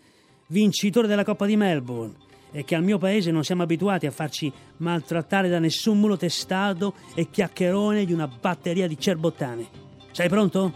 vincitore 0.46 1.06
della 1.06 1.24
Coppa 1.24 1.44
di 1.44 1.58
Melbourne, 1.58 2.14
è 2.50 2.64
che 2.64 2.74
al 2.74 2.82
mio 2.82 2.96
paese 2.96 3.30
non 3.30 3.44
siamo 3.44 3.64
abituati 3.64 4.06
a 4.06 4.10
farci 4.10 4.50
maltrattare 4.78 5.50
da 5.50 5.58
nessun 5.58 6.00
mulo 6.00 6.16
testato 6.16 6.94
e 7.14 7.28
chiacchierone 7.28 8.06
di 8.06 8.14
una 8.14 8.26
batteria 8.26 8.88
di 8.88 8.98
cerbottane. 8.98 9.68
Sei 10.12 10.30
pronto? 10.30 10.72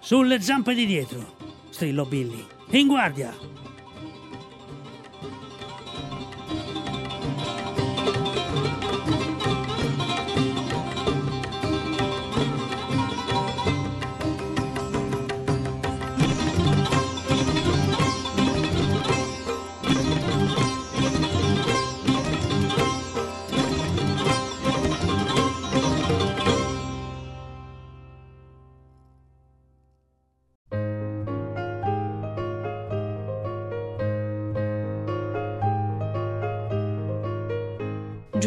Sulle 0.00 0.40
zampe 0.40 0.72
di 0.72 0.86
dietro, 0.86 1.36
strillò 1.68 2.06
Billy. 2.06 2.42
In 2.70 2.86
guardia! 2.86 3.36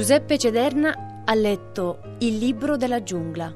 Giuseppe 0.07 0.37
Cederna 0.37 1.23
ha 1.25 1.33
letto 1.33 1.99
Il 2.19 2.37
libro 2.37 2.77
della 2.77 3.03
giungla 3.03 3.53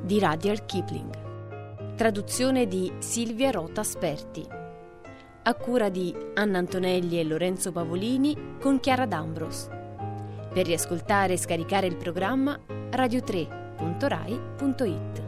di 0.00 0.20
Rudyard 0.20 0.64
Kipling, 0.64 1.96
traduzione 1.96 2.68
di 2.68 2.92
Silvia 3.00 3.50
Rota 3.50 3.82
Sperti, 3.82 4.46
a 5.42 5.54
cura 5.54 5.88
di 5.88 6.14
Anna 6.34 6.58
Antonelli 6.58 7.18
e 7.18 7.24
Lorenzo 7.24 7.72
Pavolini 7.72 8.58
con 8.60 8.78
Chiara 8.78 9.06
D'Ambros. 9.06 9.68
Per 10.52 10.64
riascoltare 10.64 11.32
e 11.32 11.36
scaricare 11.36 11.88
il 11.88 11.96
programma 11.96 12.56
radio3.rai.it. 12.66 15.27